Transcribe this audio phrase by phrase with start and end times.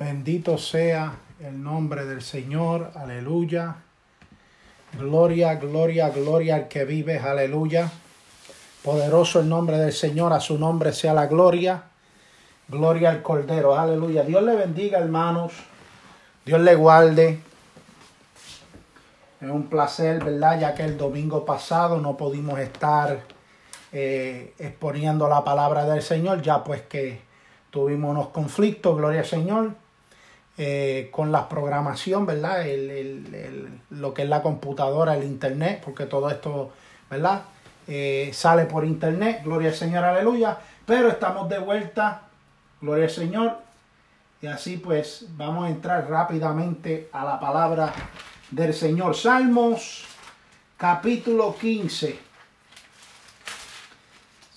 [0.00, 3.76] Bendito sea el nombre del Señor, aleluya.
[4.98, 7.92] Gloria, gloria, gloria al que vive, aleluya.
[8.82, 11.82] Poderoso el nombre del Señor, a su nombre sea la gloria.
[12.66, 14.22] Gloria al Cordero, aleluya.
[14.22, 15.52] Dios le bendiga, hermanos.
[16.46, 17.38] Dios le guarde.
[19.38, 20.60] Es un placer, ¿verdad?
[20.60, 23.20] Ya que el domingo pasado no pudimos estar
[23.92, 27.20] eh, exponiendo la palabra del Señor, ya pues que
[27.68, 29.74] tuvimos unos conflictos, gloria al Señor,
[30.62, 32.66] eh, con la programación, ¿verdad?
[33.88, 36.72] lo que es la computadora, el internet, porque todo esto,
[37.08, 37.44] ¿verdad?
[37.88, 40.58] Eh, sale por internet, gloria al Señor, aleluya.
[40.84, 42.24] Pero estamos de vuelta,
[42.78, 43.56] gloria al Señor.
[44.42, 47.94] Y así pues vamos a entrar rápidamente a la palabra
[48.50, 49.16] del Señor.
[49.16, 50.04] Salmos
[50.76, 52.18] capítulo 15.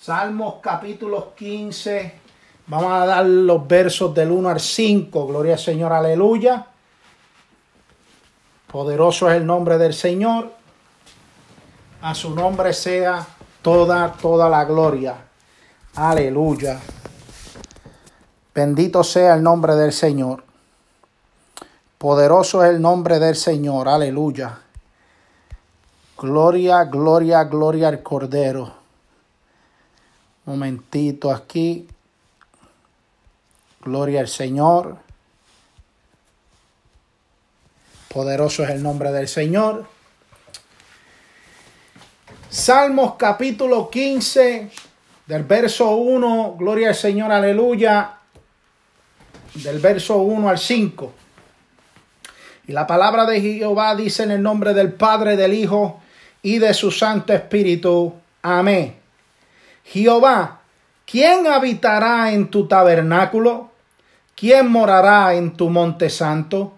[0.02, 2.23] Salmos capítulo 15.
[2.66, 5.26] Vamos a dar los versos del 1 al 5.
[5.26, 6.66] Gloria al Señor, aleluya.
[8.70, 10.50] Poderoso es el nombre del Señor.
[12.00, 13.26] A su nombre sea
[13.62, 15.14] toda, toda la gloria.
[15.94, 16.80] Aleluya.
[18.54, 20.42] Bendito sea el nombre del Señor.
[21.98, 23.88] Poderoso es el nombre del Señor.
[23.88, 24.58] Aleluya.
[26.16, 28.72] Gloria, gloria, gloria al Cordero.
[30.46, 31.88] Momentito aquí.
[33.84, 34.96] Gloria al Señor.
[38.08, 39.86] Poderoso es el nombre del Señor.
[42.48, 44.70] Salmos capítulo 15,
[45.26, 48.20] del verso 1, gloria al Señor, aleluya,
[49.52, 51.12] del verso 1 al 5.
[52.68, 56.00] Y la palabra de Jehová dice en el nombre del Padre, del Hijo
[56.40, 58.14] y de su Santo Espíritu.
[58.40, 58.96] Amén.
[59.84, 60.60] Jehová,
[61.04, 63.73] ¿quién habitará en tu tabernáculo?
[64.36, 66.74] ¿Quién morará en tu monte santo?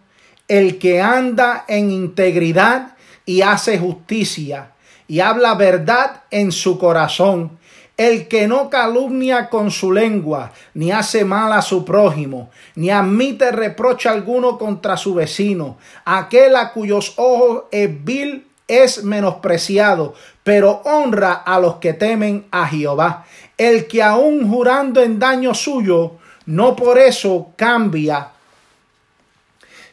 [0.47, 4.73] El que anda en integridad y hace justicia
[5.09, 7.59] y habla verdad en su corazón.
[7.97, 13.51] El que no calumnia con su lengua, ni hace mal a su prójimo, ni admite
[13.53, 21.33] reproche alguno contra su vecino, aquel a cuyos ojos es vil es menospreciado, pero honra
[21.33, 23.25] a los que temen a Jehová.
[23.57, 28.31] El que aun jurando en daño suyo, no por eso cambia.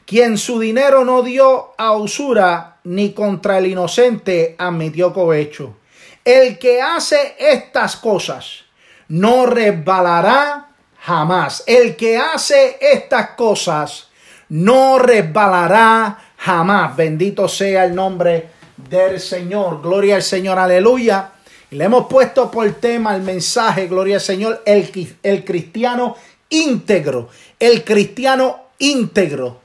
[0.05, 5.77] Quien su dinero no dio a usura, ni contra el inocente admitió cohecho.
[6.23, 8.63] El que hace estas cosas
[9.07, 10.67] no resbalará
[10.99, 11.63] jamás.
[11.65, 14.09] El que hace estas cosas
[14.49, 16.95] no resbalará jamás.
[16.95, 19.81] Bendito sea el nombre del Señor.
[19.81, 21.31] Gloria al Señor, aleluya.
[21.71, 26.15] Le hemos puesto por tema el mensaje, gloria al Señor, el, el cristiano
[26.53, 29.61] íntegro, el cristiano íntegro.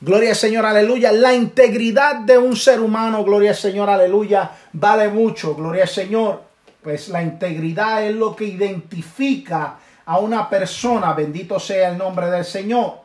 [0.00, 1.10] Gloria al Señor, aleluya.
[1.10, 6.42] La integridad de un ser humano, gloria al Señor, aleluya, vale mucho, gloria al Señor.
[6.82, 12.44] Pues la integridad es lo que identifica a una persona, bendito sea el nombre del
[12.44, 13.00] Señor.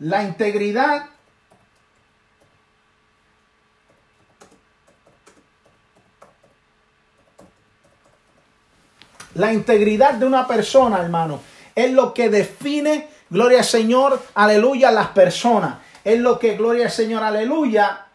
[0.00, 1.06] La integridad
[9.36, 11.40] La integridad de una persona, hermano,
[11.74, 15.76] es lo que define, gloria al Señor, aleluya, las personas.
[16.02, 18.06] Es lo que, gloria al Señor, aleluya,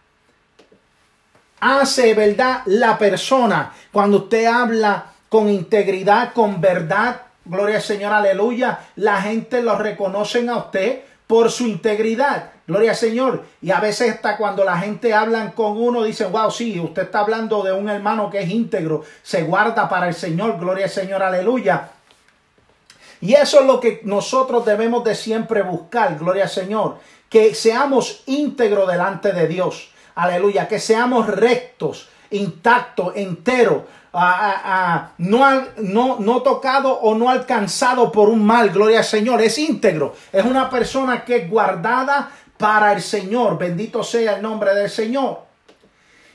[1.59, 2.63] hace, ¿verdad?
[2.65, 3.71] La persona.
[3.91, 10.47] Cuando usted habla con integridad, con verdad, gloria al Señor, aleluya, la gente lo reconoce
[10.49, 11.01] a usted
[11.31, 12.51] por su integridad.
[12.67, 13.45] Gloria al Señor.
[13.61, 17.19] Y a veces hasta cuando la gente habla con uno, dicen, wow, sí, usted está
[17.19, 20.59] hablando de un hermano que es íntegro, se guarda para el Señor.
[20.59, 21.91] Gloria al Señor, aleluya.
[23.21, 26.97] Y eso es lo que nosotros debemos de siempre buscar, gloria al Señor,
[27.29, 36.41] que seamos íntegros delante de Dios, aleluya, que seamos rectos, intactos, enteros, no, no, no
[36.41, 41.23] tocado o no alcanzado por un mal, gloria al Señor, es íntegro, es una persona
[41.23, 43.57] que es guardada para el Señor.
[43.57, 45.50] Bendito sea el nombre del Señor.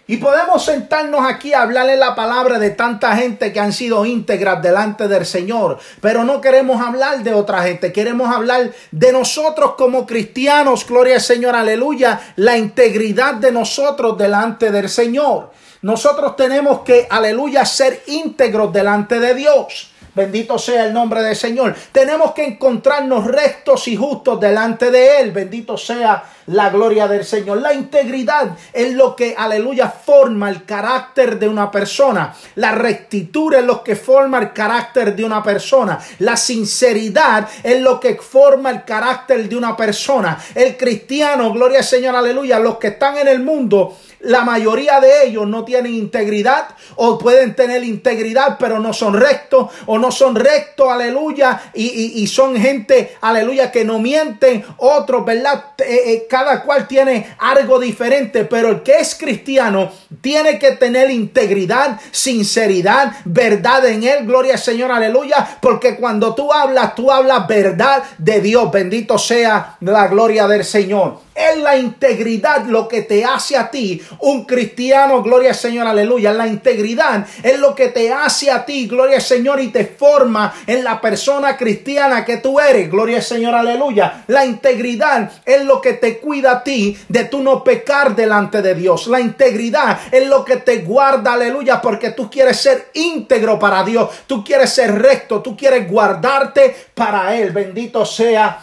[0.09, 4.63] Y podemos sentarnos aquí a hablarle la palabra de tanta gente que han sido íntegras
[4.63, 5.79] delante del Señor.
[6.01, 7.93] Pero no queremos hablar de otra gente.
[7.93, 10.87] Queremos hablar de nosotros como cristianos.
[10.87, 12.21] Gloria al Señor, aleluya.
[12.37, 15.51] La integridad de nosotros delante del Señor.
[15.83, 19.91] Nosotros tenemos que, aleluya, ser íntegros delante de Dios.
[20.15, 21.75] Bendito sea el nombre del Señor.
[21.93, 25.33] Tenemos que encontrarnos rectos y justos delante de Él.
[25.33, 27.61] Bendito sea la gloria del Señor.
[27.61, 32.35] La integridad es lo que, aleluya, forma el carácter de una persona.
[32.57, 35.99] La rectitud es lo que forma el carácter de una persona.
[36.21, 40.39] La sinceridad es lo que forma el carácter de una persona.
[40.55, 45.27] El cristiano, gloria al Señor, aleluya, los que están en el mundo la mayoría de
[45.27, 50.35] ellos no tienen integridad o pueden tener integridad pero no son rectos o no son
[50.35, 55.67] rectos, aleluya, y, son gente, aleluya, que no mienten, otros, ¿verdad?
[55.79, 59.91] Eh, eh, cada cual tiene algo diferente, pero el que es cristiano
[60.21, 66.53] tiene que tener integridad, sinceridad, verdad en él, gloria al Señor, aleluya, porque cuando tú
[66.53, 71.26] hablas, tú hablas verdad de Dios, bendito sea la gloria del Señor.
[71.37, 76.33] Es la integridad lo que te hace a ti un cristiano, gloria al Señor, aleluya.
[76.33, 80.55] La integridad es lo que te hace a ti, gloria al Señor, y te forma
[80.67, 84.25] en la persona cristiana que tú eres, gloria al Señor, aleluya.
[84.29, 88.75] La integridad es lo que te cuida a ti de tú no pecar delante de
[88.75, 89.07] Dios.
[89.07, 94.09] La integridad es lo que te guarda, aleluya, porque tú quieres ser íntegro para Dios,
[94.27, 97.53] tú quieres ser recto, tú quieres guardarte para Él.
[97.53, 98.63] Bendito sea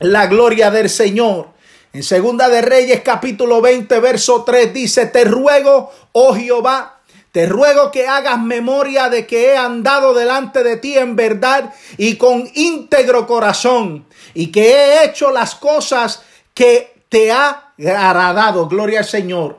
[0.00, 1.55] la gloria del Señor.
[1.96, 7.00] En Segunda de Reyes capítulo 20 verso 3 dice, te ruego, oh Jehová,
[7.32, 12.16] te ruego que hagas memoria de que he andado delante de ti en verdad y
[12.16, 14.04] con íntegro corazón
[14.34, 16.22] y que he hecho las cosas
[16.52, 18.68] que te ha agradado.
[18.68, 19.58] Gloria al Señor.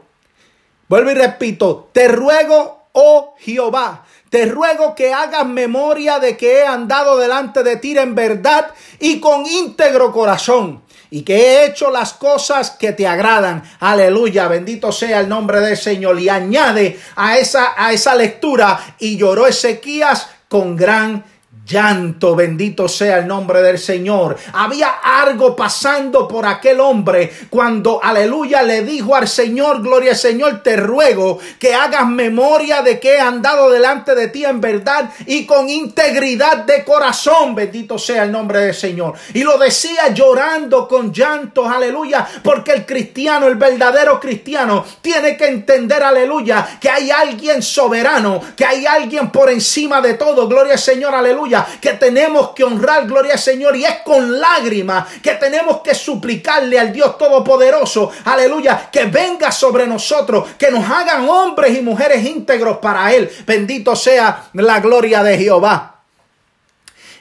[0.88, 6.68] Vuelvo y repito, te ruego, oh Jehová, te ruego que hagas memoria de que he
[6.68, 12.14] andado delante de ti en verdad y con íntegro corazón y que he hecho las
[12.14, 13.64] cosas que te agradan.
[13.80, 16.20] Aleluya, bendito sea el nombre del Señor.
[16.20, 21.24] Y añade a esa, a esa lectura, y lloró Ezequías con gran
[21.68, 24.38] llanto, bendito sea el nombre del Señor.
[24.54, 30.64] Había algo pasando por aquel hombre cuando, aleluya, le dijo al Señor, gloria al Señor,
[30.64, 35.46] te ruego que hagas memoria de que he andado delante de ti en verdad y
[35.46, 39.16] con integridad de corazón, bendito sea el nombre del Señor.
[39.34, 45.48] Y lo decía llorando con llantos, aleluya, porque el cristiano, el verdadero cristiano, tiene que
[45.48, 50.80] entender, aleluya, que hay alguien soberano, que hay alguien por encima de todo, gloria al
[50.80, 55.82] Señor, aleluya que tenemos que honrar, gloria al Señor, y es con lágrimas que tenemos
[55.82, 61.82] que suplicarle al Dios Todopoderoso, aleluya, que venga sobre nosotros, que nos hagan hombres y
[61.82, 63.30] mujeres íntegros para Él.
[63.46, 66.02] Bendito sea la gloria de Jehová.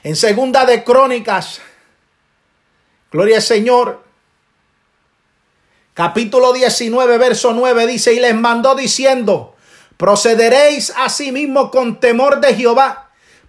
[0.03, 1.59] En segunda de Crónicas,
[3.11, 4.03] gloria al Señor,
[5.93, 9.55] capítulo 19, verso 9 dice, y les mandó diciendo,
[9.97, 13.06] procederéis asimismo con temor de Jehová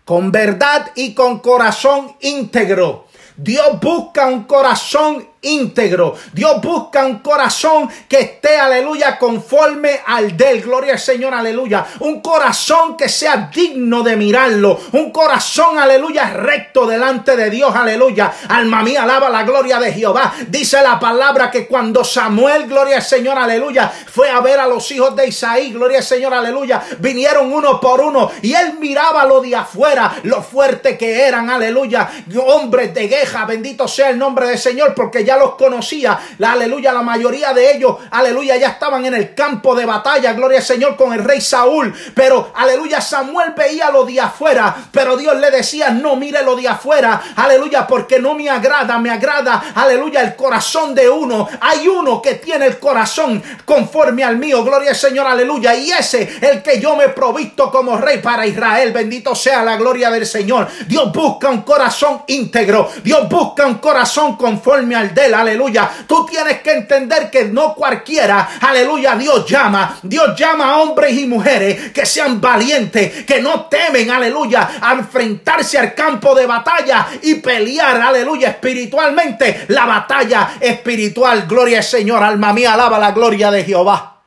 [0.09, 3.09] con verdad y con corazón íntegro.
[3.37, 6.15] Dios busca un corazón íntegro.
[6.33, 10.63] Dios busca un corazón que esté, aleluya, conforme al del.
[10.63, 11.87] Gloria al Señor, aleluya.
[12.01, 14.79] Un corazón que sea digno de mirarlo.
[14.93, 18.33] Un corazón, aleluya, recto delante de Dios, aleluya.
[18.49, 20.35] Alma mía, alaba la gloria de Jehová.
[20.49, 24.91] Dice la palabra que cuando Samuel, gloria al Señor, aleluya, fue a ver a los
[24.91, 29.41] hijos de Isaí, gloria al Señor, aleluya, vinieron uno por uno y él miraba lo
[29.41, 32.09] de afuera, lo fuerte que eran, aleluya,
[32.47, 36.19] hombres de guerra, bendito sea el nombre del Señor, porque ya los conocía.
[36.43, 40.65] Aleluya, la mayoría de ellos, aleluya, ya estaban en el campo de batalla, gloria al
[40.65, 41.95] Señor, con el rey Saúl.
[42.15, 46.67] Pero, aleluya, Samuel veía lo de afuera, pero Dios le decía, no mire lo de
[46.67, 51.47] afuera, aleluya, porque no me agrada, me agrada, aleluya, el corazón de uno.
[51.61, 55.75] Hay uno que tiene el corazón conforme al mío, gloria al Señor, aleluya.
[55.75, 59.77] Y ese, el que yo me he provisto como rey para Israel, bendito sea la
[59.77, 60.69] gloria del Señor.
[60.87, 65.91] Dios busca un corazón íntegro, Dios busca un corazón conforme al aleluya.
[66.07, 69.99] Tú tienes que entender que no cualquiera, aleluya, Dios llama.
[70.03, 75.79] Dios llama a hombres y mujeres que sean valientes, que no temen, aleluya, a enfrentarse
[75.79, 81.47] al campo de batalla y pelear, aleluya, espiritualmente la batalla espiritual.
[81.47, 84.18] Gloria al Señor, alma mía, alaba la gloria de Jehová.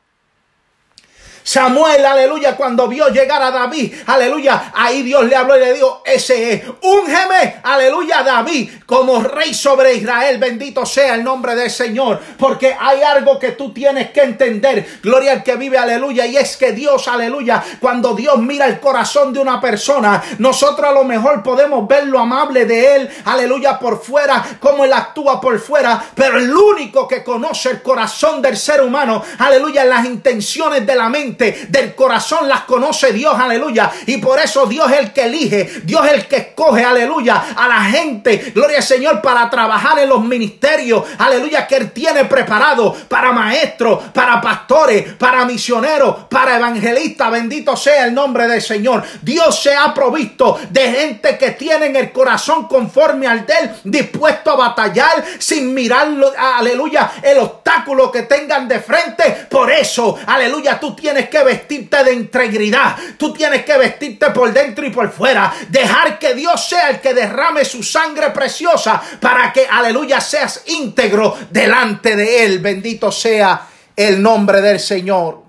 [1.44, 6.02] Samuel, aleluya, cuando vio llegar a David, aleluya, ahí Dios le habló y le dijo,
[6.04, 12.20] ese es, úngeme, aleluya, David, como rey sobre Israel, bendito sea el nombre del Señor,
[12.38, 16.56] porque hay algo que tú tienes que entender, gloria al que vive, aleluya, y es
[16.56, 21.42] que Dios, aleluya, cuando Dios mira el corazón de una persona, nosotros a lo mejor
[21.42, 26.38] podemos ver lo amable de él, aleluya, por fuera, cómo él actúa por fuera, pero
[26.38, 31.31] el único que conoce el corazón del ser humano, aleluya, las intenciones de la mente,
[31.36, 33.90] del corazón las conoce Dios, aleluya.
[34.06, 37.68] Y por eso Dios es el que elige, Dios es el que escoge, aleluya, a
[37.68, 42.94] la gente, gloria al Señor, para trabajar en los ministerios, aleluya, que Él tiene preparado
[43.08, 47.30] para maestros, para pastores, para misioneros, para evangelistas.
[47.30, 49.02] Bendito sea el nombre del Señor.
[49.20, 54.50] Dios se ha provisto de gente que tienen el corazón conforme al de Él, dispuesto
[54.50, 59.46] a batallar sin mirar, aleluya, el obstáculo que tengan de frente.
[59.50, 62.96] Por eso, aleluya, tú tienes que vestirte de integridad.
[63.18, 65.52] Tú tienes que vestirte por dentro y por fuera.
[65.68, 71.36] Dejar que Dios sea el que derrame su sangre preciosa para que, aleluya, seas íntegro
[71.50, 72.58] delante de Él.
[72.58, 75.42] Bendito sea el nombre del Señor.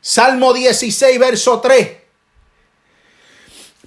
[0.00, 1.88] Salmo 16, verso 3.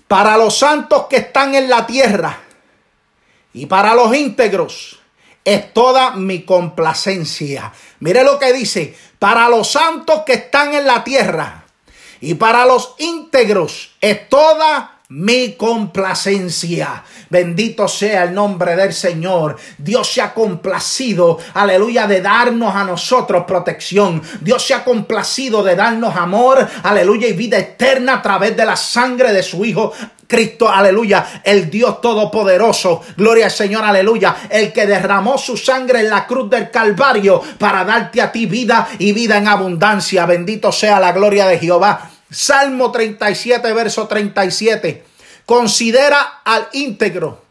[0.07, 2.39] Para los santos que están en la tierra
[3.53, 4.99] y para los íntegros
[5.45, 7.71] es toda mi complacencia.
[8.05, 11.65] Mire lo que dice, para los santos que están en la tierra
[12.21, 17.03] y para los íntegros es toda mi complacencia.
[17.31, 19.57] Bendito sea el nombre del Señor.
[19.79, 24.21] Dios se ha complacido, aleluya, de darnos a nosotros protección.
[24.39, 28.75] Dios se ha complacido de darnos amor, aleluya, y vida eterna a través de la
[28.75, 29.93] sangre de su Hijo
[30.27, 36.09] Cristo, aleluya, el Dios Todopoderoso, gloria al Señor, aleluya, el que derramó su sangre en
[36.09, 40.25] la cruz del Calvario para darte a ti vida y vida en abundancia.
[40.25, 42.09] Bendito sea la gloria de Jehová.
[42.29, 45.05] Salmo 37, verso 37.
[45.45, 47.43] Considera al íntegro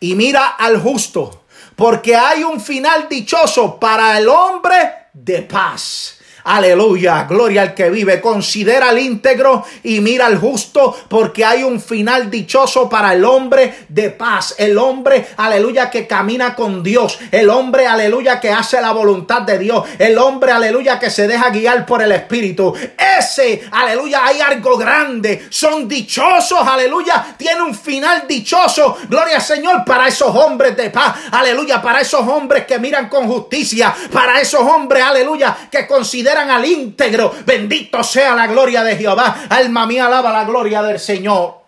[0.00, 1.44] y mira al justo,
[1.74, 4.76] porque hay un final dichoso para el hombre
[5.14, 6.17] de paz.
[6.48, 8.22] Aleluya, gloria al que vive.
[8.22, 13.86] Considera al íntegro y mira al justo, porque hay un final dichoso para el hombre
[13.90, 14.54] de paz.
[14.56, 17.18] El hombre, aleluya, que camina con Dios.
[17.30, 19.84] El hombre, aleluya, que hace la voluntad de Dios.
[19.98, 22.74] El hombre, aleluya, que se deja guiar por el Espíritu.
[22.96, 25.48] Ese, aleluya, hay algo grande.
[25.50, 27.34] Son dichosos, aleluya.
[27.36, 28.96] Tiene un final dichoso.
[29.06, 31.14] Gloria al Señor para esos hombres de paz.
[31.30, 33.94] Aleluya, para esos hombres que miran con justicia.
[34.10, 37.34] Para esos hombres, aleluya, que consideran al íntegro.
[37.44, 39.46] Bendito sea la gloria de Jehová.
[39.48, 41.58] Alma mía, alaba la gloria del Señor.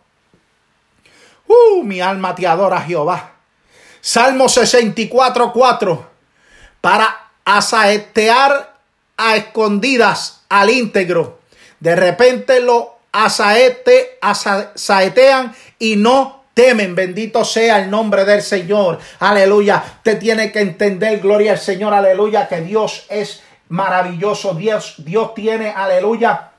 [1.47, 3.33] Uh, mi alma te adora Jehová.
[4.01, 6.11] Salmo 64, 4.
[6.81, 8.77] Para asaetear
[9.17, 11.41] a escondidas al íntegro.
[11.81, 16.95] De repente lo asaete, asaetean y no temen.
[16.95, 18.99] Bendito sea el nombre del Señor.
[19.19, 19.83] Aleluya.
[19.97, 21.95] Usted tiene que entender, gloria al Señor.
[21.95, 24.55] Aleluya, que Dios es maravilloso.
[24.55, 26.50] Dios, Dios tiene, aleluya,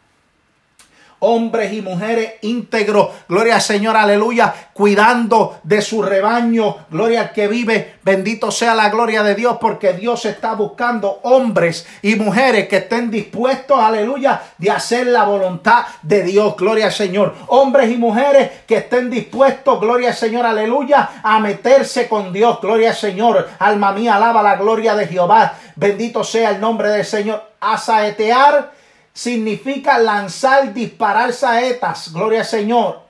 [1.24, 7.48] hombres y mujeres íntegros, gloria al Señor, aleluya, cuidando de su rebaño, gloria al que
[7.48, 12.78] vive, bendito sea la gloria de Dios, porque Dios está buscando hombres y mujeres que
[12.78, 18.50] estén dispuestos, aleluya, de hacer la voluntad de Dios, gloria al Señor, hombres y mujeres
[18.66, 23.92] que estén dispuestos, gloria al Señor, aleluya, a meterse con Dios, gloria al Señor, alma
[23.92, 28.81] mía, alaba la gloria de Jehová, bendito sea el nombre del Señor, a saetear,
[29.14, 33.02] significa lanzar, disparar saetas, gloria al Señor.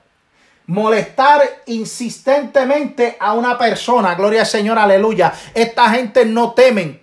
[0.66, 5.32] Molestar insistentemente a una persona, gloria al Señor, aleluya.
[5.54, 7.02] Esta gente no temen.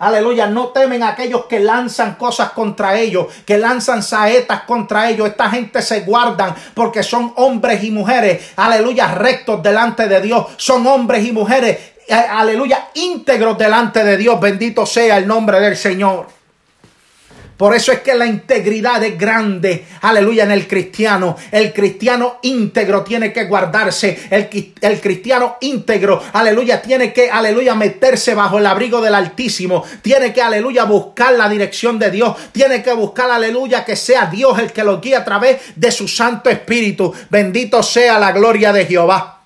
[0.00, 5.28] Aleluya, no temen a aquellos que lanzan cosas contra ellos, que lanzan saetas contra ellos.
[5.28, 10.46] Esta gente se guardan porque son hombres y mujeres, aleluya, rectos delante de Dios.
[10.56, 11.78] Son hombres y mujeres,
[12.08, 14.40] eh, aleluya, íntegros delante de Dios.
[14.40, 16.39] Bendito sea el nombre del Señor.
[17.60, 21.36] Por eso es que la integridad es grande, aleluya, en el cristiano.
[21.52, 24.18] El cristiano íntegro tiene que guardarse.
[24.30, 24.48] El,
[24.80, 29.84] el, cristiano íntegro, aleluya, tiene que, aleluya, meterse bajo el abrigo del Altísimo.
[30.00, 32.34] Tiene que, aleluya, buscar la dirección de Dios.
[32.50, 36.08] Tiene que buscar, aleluya, que sea Dios el que lo guíe a través de su
[36.08, 37.12] Santo Espíritu.
[37.28, 39.42] Bendito sea la gloria de Jehová.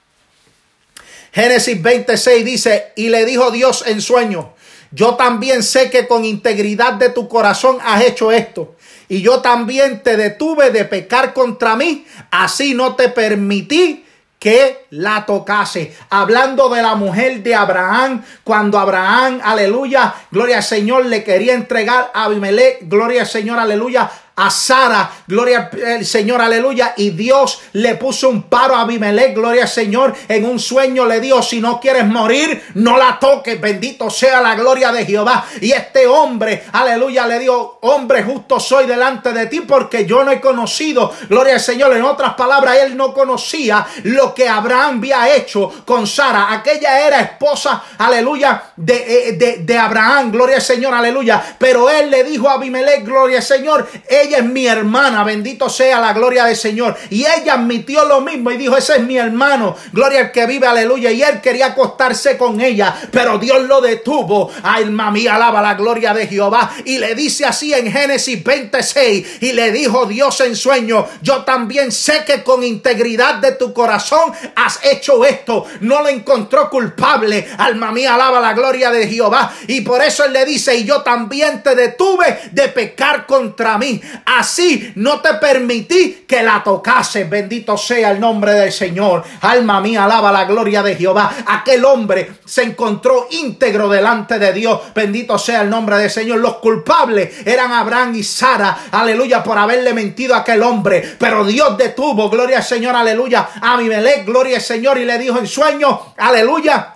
[1.33, 4.54] Génesis 26 dice, y le dijo Dios en sueño,
[4.95, 8.77] yo también sé que con integridad de tu corazón has hecho esto.
[9.09, 12.07] Y yo también te detuve de pecar contra mí.
[12.31, 14.05] Así no te permití
[14.39, 15.97] que la tocase.
[16.11, 22.13] Hablando de la mujer de Abraham, cuando Abraham, aleluya, gloria al Señor, le quería entregar
[22.15, 27.95] a Abimelech, gloria al Señor, aleluya, a Sara, gloria al Señor, aleluya, y Dios le
[27.95, 31.81] puso un paro a Abimelech, gloria al Señor, en un sueño le dijo, si no
[31.81, 35.45] quieres morir, no la toques, bendito sea la gloria de Jehová.
[35.61, 40.33] Y este hombre, aleluya, le dijo, hombre justo soy delante de ti porque yo no
[40.33, 45.35] he conocido, gloria al Señor, en otras palabras, él no conocía lo que Abraham había
[45.35, 50.93] hecho con Sara, aquella era esposa, aleluya, de, eh, de, de Abraham, gloria al Señor,
[50.93, 53.89] aleluya, pero él le dijo a Abimelech, gloria al Señor,
[54.25, 56.97] ella es mi hermana, bendito sea la gloria del Señor.
[57.11, 60.67] Y ella admitió lo mismo y dijo, ese es mi hermano, gloria al que vive,
[60.67, 61.11] aleluya.
[61.11, 64.51] Y él quería acostarse con ella, pero Dios lo detuvo.
[64.63, 66.73] Alma mía, alaba la gloria de Jehová.
[66.85, 71.93] Y le dice así en Génesis 26, y le dijo Dios en sueño, yo también
[71.93, 75.67] sé que con integridad de tu corazón has hecho esto.
[75.81, 77.47] No lo encontró culpable.
[77.59, 79.53] Alma mía, alaba la gloria de Jehová.
[79.69, 84.01] Y por eso él le dice, y yo también te detuve de pecar contra mí.
[84.25, 87.25] Así no te permití que la tocase.
[87.25, 89.23] Bendito sea el nombre del Señor.
[89.41, 91.33] Alma mía, alaba la gloria de Jehová.
[91.47, 94.81] Aquel hombre se encontró íntegro delante de Dios.
[94.95, 96.39] Bendito sea el nombre del Señor.
[96.39, 98.77] Los culpables eran Abraham y Sara.
[98.91, 101.17] Aleluya, por haberle mentido a aquel hombre.
[101.19, 103.49] Pero Dios detuvo, gloria al Señor, aleluya.
[103.61, 103.89] A mi
[104.25, 104.99] gloria al Señor.
[104.99, 106.94] Y le dijo en sueño, aleluya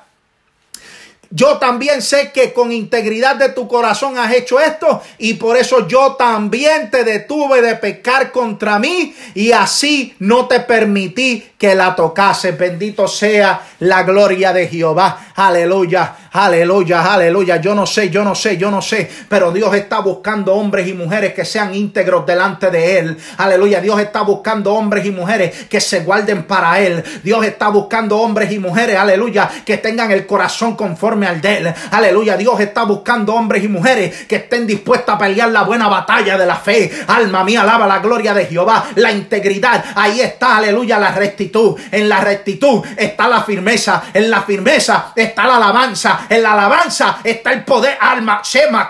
[1.30, 5.86] yo también sé que con integridad de tu corazón has hecho esto y por eso
[5.86, 11.94] yo también te detuve de pecar contra mí y así no te permití que la
[11.94, 12.52] tocase.
[12.52, 15.32] Bendito sea la gloria de Jehová.
[15.34, 17.56] Aleluya, aleluya, aleluya.
[17.56, 20.94] Yo no sé, yo no sé, yo no sé, pero Dios está buscando hombres y
[20.94, 23.18] mujeres que sean íntegros delante de Él.
[23.36, 27.02] Aleluya, Dios está buscando hombres y mujeres que se guarden para Él.
[27.24, 31.74] Dios está buscando hombres y mujeres, aleluya, que tengan el corazón conforme al de él.
[31.90, 32.36] Aleluya.
[32.36, 36.46] Dios está buscando hombres y mujeres que estén dispuestos a pelear la buena batalla de
[36.46, 36.90] la fe.
[37.08, 38.86] Alma mía, alaba la gloria de Jehová.
[38.96, 39.84] La integridad.
[39.94, 41.47] Ahí está, aleluya, la rectitud.
[41.90, 44.04] En la rectitud está la firmeza.
[44.12, 46.26] En la firmeza está la alabanza.
[46.28, 47.96] En la alabanza está el poder.
[48.00, 48.88] Alma, Shema,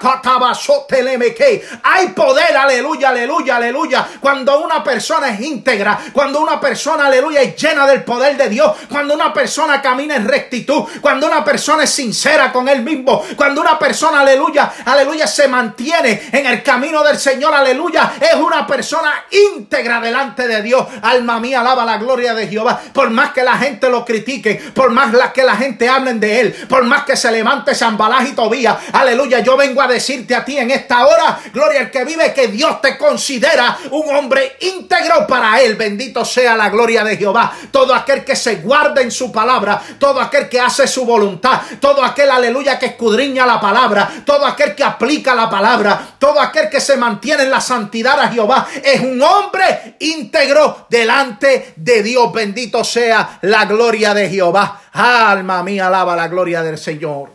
[1.83, 4.09] Hay poder, aleluya, aleluya, aleluya.
[4.21, 8.73] Cuando una persona es íntegra, cuando una persona, aleluya, es llena del poder de Dios,
[8.89, 13.23] cuando una persona camina en rectitud, cuando una persona es sincera con él mismo.
[13.37, 18.67] Cuando una persona, aleluya, aleluya, se mantiene en el camino del Señor, aleluya, es una
[18.67, 20.87] persona íntegra delante de Dios.
[21.03, 22.81] Alma mía, alaba la gloria de Jehová.
[22.93, 26.53] Por más que la gente lo critique, por más que la gente hablen de él,
[26.69, 30.59] por más que se levante Zambalaj y Tobía, aleluya, yo vengo a decirte a ti
[30.59, 35.61] en esta hora, gloria al que vive, que Dios te considera un hombre íntegro para
[35.61, 35.77] él.
[35.77, 37.53] Bendito sea la gloria de Jehová.
[37.71, 42.05] Todo aquel que se guarda en su palabra, todo aquel que hace su voluntad, todo
[42.05, 46.81] aquel aleluya que escudriña la palabra, todo aquel que aplica la palabra, todo aquel que
[46.81, 52.31] se mantiene en la santidad a Jehová, es un hombre íntegro delante de Dios.
[52.39, 54.83] Bendito sea la gloria de Jehová.
[54.93, 57.31] Alma mía, alaba la gloria del Señor.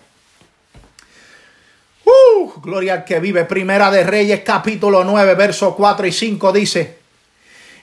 [2.05, 3.43] Uh, gloria al que vive.
[3.43, 6.99] Primera de Reyes, capítulo 9, versos 4 y 5 dice: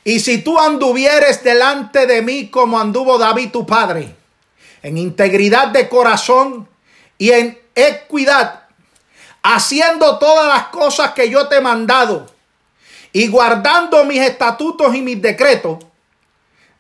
[0.03, 4.15] Y si tú anduvieres delante de mí como anduvo David tu padre,
[4.83, 6.67] en integridad de corazón
[7.19, 8.63] y en equidad,
[9.43, 12.33] haciendo todas las cosas que yo te he mandado
[13.13, 15.85] y guardando mis estatutos y mis decretos.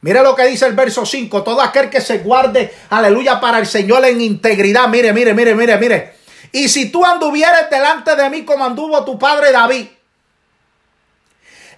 [0.02, 3.66] Mire lo que dice el verso 5, todo aquel que se guarde, aleluya, para el
[3.66, 4.88] Señor en integridad.
[4.88, 6.14] Mire, mire, mire, mire, mire.
[6.52, 9.86] Y si tú anduvieres delante de mí como anduvo tu padre David,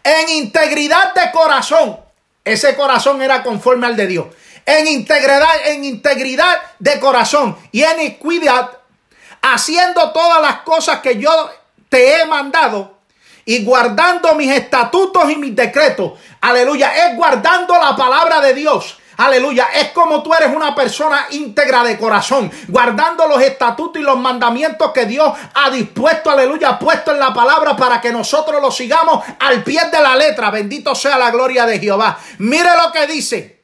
[0.05, 1.99] en integridad de corazón,
[2.45, 4.27] ese corazón era conforme al de Dios
[4.67, 8.71] en integridad, en integridad de corazón y en equidad,
[9.41, 11.51] haciendo todas las cosas que yo
[11.89, 12.99] te he mandado
[13.45, 16.13] y guardando mis estatutos y mis decretos.
[16.41, 18.99] Aleluya, es guardando la palabra de Dios.
[19.17, 24.19] Aleluya, es como tú eres una persona íntegra de corazón, guardando los estatutos y los
[24.19, 29.23] mandamientos que Dios ha dispuesto, aleluya, puesto en la palabra para que nosotros los sigamos
[29.39, 30.51] al pie de la letra.
[30.51, 32.19] Bendito sea la gloria de Jehová.
[32.39, 33.63] Mire lo que dice.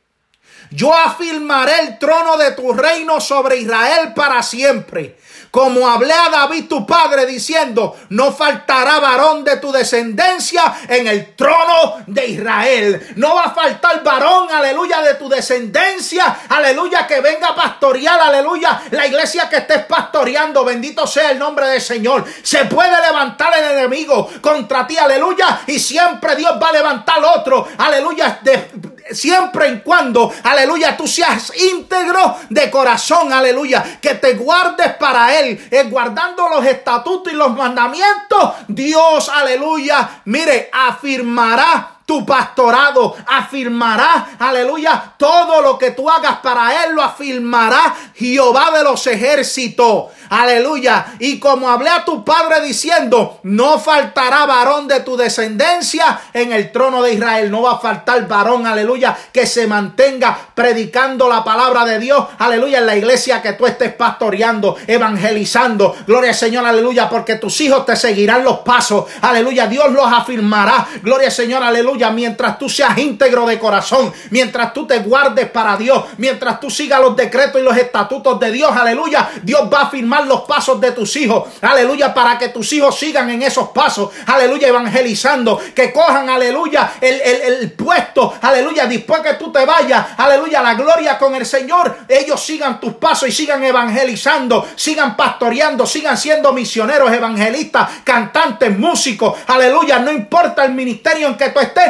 [0.70, 5.18] Yo afirmaré el trono de tu reino sobre Israel para siempre.
[5.50, 11.34] Como hablé a David tu padre diciendo, no faltará varón de tu descendencia en el
[11.34, 13.14] trono de Israel.
[13.16, 18.82] No va a faltar varón, aleluya, de tu descendencia, aleluya, que venga a pastorear, aleluya,
[18.90, 20.64] la iglesia que estés pastoreando.
[20.64, 22.24] Bendito sea el nombre del Señor.
[22.42, 27.68] Se puede levantar el enemigo contra ti, aleluya, y siempre Dios va a levantar otro,
[27.78, 28.70] aleluya, de,
[29.10, 35.37] siempre en cuando, aleluya, tú seas íntegro de corazón, aleluya, que te guardes para Él,
[35.46, 45.12] eh, guardando los estatutos y los mandamientos, Dios, aleluya, mire, afirmará tu pastorado, afirmará, aleluya,
[45.18, 50.06] todo lo que tú hagas para Él lo afirmará Jehová de los ejércitos.
[50.30, 51.14] Aleluya.
[51.18, 56.72] Y como hablé a tu padre diciendo, no faltará varón de tu descendencia en el
[56.72, 57.50] trono de Israel.
[57.50, 62.24] No va a faltar varón, aleluya, que se mantenga predicando la palabra de Dios.
[62.38, 65.94] Aleluya, en la iglesia que tú estés pastoreando, evangelizando.
[66.06, 69.04] Gloria al Señor, aleluya, porque tus hijos te seguirán los pasos.
[69.20, 70.86] Aleluya, Dios los afirmará.
[71.02, 75.76] Gloria al Señor, aleluya, mientras tú seas íntegro de corazón, mientras tú te guardes para
[75.76, 78.70] Dios, mientras tú sigas los decretos y los estatutos de Dios.
[78.74, 81.48] Aleluya, Dios va a afirmar los pasos de tus hijos.
[81.60, 84.10] Aleluya, para que tus hijos sigan en esos pasos.
[84.26, 85.60] Aleluya, evangelizando.
[85.74, 88.34] Que cojan, aleluya, el, el puesto.
[88.40, 90.06] Aleluya, después que tú te vayas.
[90.16, 91.98] Aleluya, la gloria con el Señor.
[92.08, 94.66] Ellos sigan tus pasos y sigan evangelizando.
[94.76, 95.86] Sigan pastoreando.
[95.86, 99.38] Sigan siendo misioneros, evangelistas, cantantes, músicos.
[99.46, 101.87] Aleluya, no importa el ministerio en que tú estés.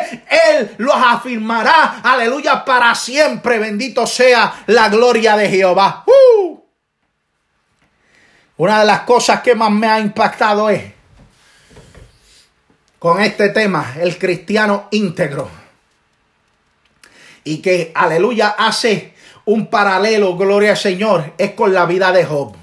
[0.50, 2.00] Él los afirmará.
[2.02, 3.58] Aleluya, para siempre.
[3.58, 6.04] Bendito sea la gloria de Jehová.
[6.06, 6.58] ¡Uh!
[8.58, 10.98] Una de las cosas que más me ha impactado es
[12.98, 15.48] con este tema, el cristiano íntegro.
[17.44, 22.54] Y que, aleluya, hace un paralelo, gloria al Señor, es con la vida de Job.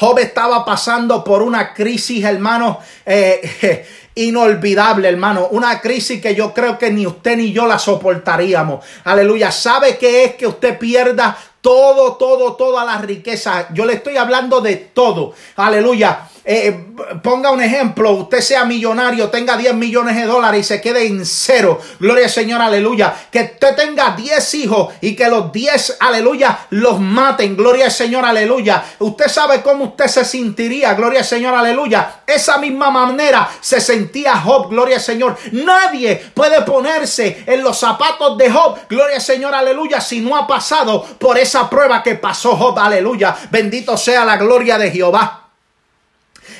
[0.00, 5.48] Job estaba pasando por una crisis, hermano, eh, inolvidable, hermano.
[5.50, 8.82] Una crisis que yo creo que ni usted ni yo la soportaríamos.
[9.04, 9.52] Aleluya.
[9.52, 13.68] ¿Sabe qué es que usted pierda todo, todo, toda la riqueza.
[13.74, 15.34] Yo le estoy hablando de todo.
[15.56, 16.28] Aleluya.
[16.44, 16.86] Eh,
[17.22, 21.24] ponga un ejemplo, usted sea millonario, tenga 10 millones de dólares y se quede en
[21.26, 21.80] cero.
[21.98, 23.14] Gloria al Señor, aleluya.
[23.30, 27.56] Que usted tenga 10 hijos y que los 10, aleluya, los maten.
[27.56, 28.82] Gloria al Señor, aleluya.
[28.98, 30.94] Usted sabe cómo usted se sentiría.
[30.94, 32.22] Gloria al Señor, aleluya.
[32.26, 34.70] Esa misma manera se sentía Job.
[34.70, 35.36] Gloria al Señor.
[35.52, 38.78] Nadie puede ponerse en los zapatos de Job.
[38.88, 40.00] Gloria al Señor, aleluya.
[40.00, 42.78] Si no ha pasado por esa prueba que pasó Job.
[42.78, 43.36] Aleluya.
[43.50, 45.39] Bendito sea la gloria de Jehová.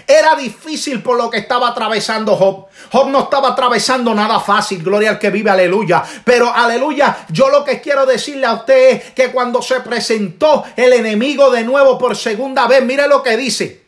[0.07, 2.66] Era difícil por lo que estaba atravesando Job.
[2.90, 6.03] Job no estaba atravesando nada fácil, gloria al que vive, aleluya.
[6.24, 10.92] Pero aleluya, yo lo que quiero decirle a usted es que cuando se presentó el
[10.92, 13.85] enemigo de nuevo por segunda vez, mire lo que dice.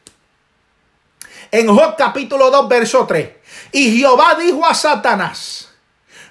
[1.50, 3.28] En Job capítulo 2, verso 3.
[3.72, 5.70] Y Jehová dijo a Satanás,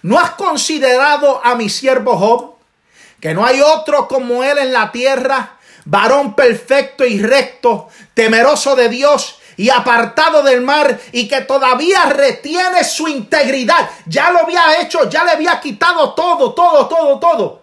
[0.03, 2.55] ¿no has considerado a mi siervo Job?
[3.19, 8.89] Que no hay otro como él en la tierra, varón perfecto y recto, temeroso de
[8.89, 13.91] Dios y apartado del mar y que todavía retiene su integridad.
[14.07, 17.60] Ya lo había hecho, ya le había quitado todo, todo, todo, todo.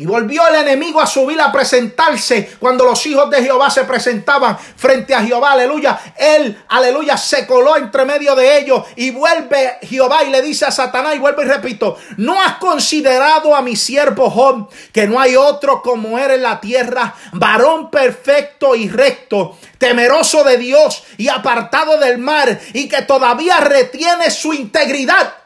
[0.00, 4.56] Y volvió el enemigo a subir a presentarse cuando los hijos de Jehová se presentaban
[4.58, 6.14] frente a Jehová, aleluya.
[6.16, 10.70] Él, aleluya, se coló entre medio de ellos y vuelve Jehová y le dice a
[10.70, 15.36] Satanás y vuelve y repito, ¿no has considerado a mi siervo Job que no hay
[15.36, 21.98] otro como él en la tierra, varón perfecto y recto, temeroso de Dios y apartado
[21.98, 25.39] del mar y que todavía retiene su integridad?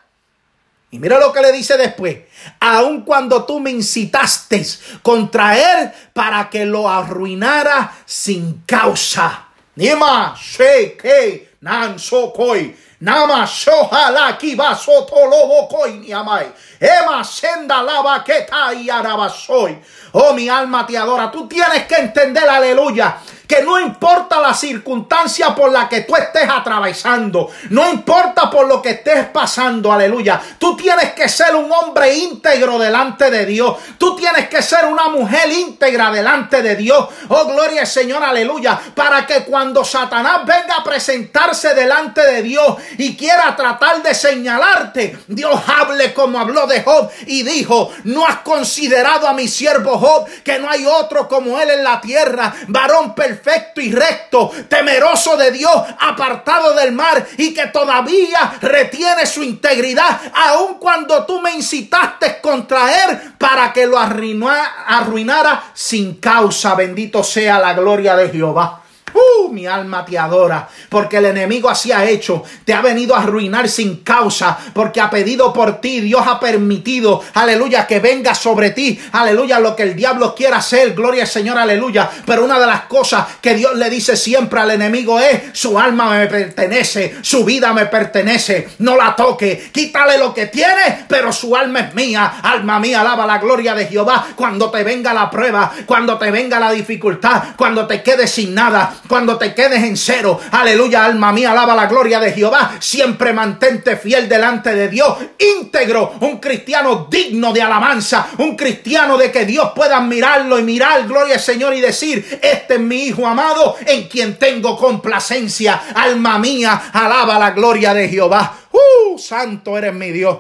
[0.95, 2.19] Y mira lo que le dice después.
[2.61, 4.65] Aun cuando tú me incitaste
[5.03, 9.49] contra él para que lo arruinara sin causa.
[9.75, 12.77] Nima sheke nan sokoi.
[13.01, 16.47] Nama shohala kiba soto lobo koi ni amai.
[16.79, 19.77] Ema senda lava keta y arabasoy.
[20.13, 21.29] Oh, mi alma te adora.
[21.29, 23.19] Tú tienes que entender, aleluya,
[23.63, 28.91] no importa la circunstancia por la que tú estés atravesando, no importa por lo que
[28.91, 34.49] estés pasando, aleluya, tú tienes que ser un hombre íntegro delante de Dios, tú tienes
[34.49, 39.45] que ser una mujer íntegra delante de Dios, oh gloria al Señor, aleluya, para que
[39.45, 46.13] cuando Satanás venga a presentarse delante de Dios y quiera tratar de señalarte, Dios hable
[46.15, 50.69] como habló de Job y dijo, no has considerado a mi siervo Job, que no
[50.69, 55.75] hay otro como él en la tierra, varón perfecto perfecto y recto, temeroso de Dios,
[55.99, 63.05] apartado del mar y que todavía retiene su integridad, aun cuando tú me incitaste contra
[63.05, 66.75] él para que lo arruinara, arruinara sin causa.
[66.75, 68.84] Bendito sea la gloria de Jehová.
[69.15, 73.23] Uh, mi alma te adora, porque el enemigo así ha hecho, te ha venido a
[73.23, 78.71] arruinar sin causa, porque ha pedido por ti, Dios ha permitido, aleluya, que venga sobre
[78.71, 82.11] ti, aleluya, lo que el diablo quiera hacer, gloria al Señor, aleluya.
[82.27, 86.11] Pero una de las cosas que Dios le dice siempre al enemigo es, su alma
[86.11, 91.55] me pertenece, su vida me pertenece, no la toque, quítale lo que tiene, pero su
[91.55, 94.27] alma es mía, alma mía, alaba la gloria de Jehová.
[94.35, 98.93] Cuando te venga la prueba, cuando te venga la dificultad, cuando te quedes sin nada,
[99.09, 100.41] cuando te quedes en cero.
[100.51, 102.77] Aleluya, alma mía, alaba la gloria de Jehová.
[102.81, 109.31] Siempre mantente fiel delante de Dios, íntegro, un cristiano digno de alabanza, un cristiano de
[109.31, 113.27] que Dios pueda mirarlo y mirar, gloria al Señor, y decir, este es mi Hijo
[113.27, 115.83] amado en quien tengo complacencia.
[115.95, 118.57] Alma mía, alaba la gloria de Jehová.
[118.73, 119.19] ¡Uh!
[119.19, 120.39] Santo eres mi Dios.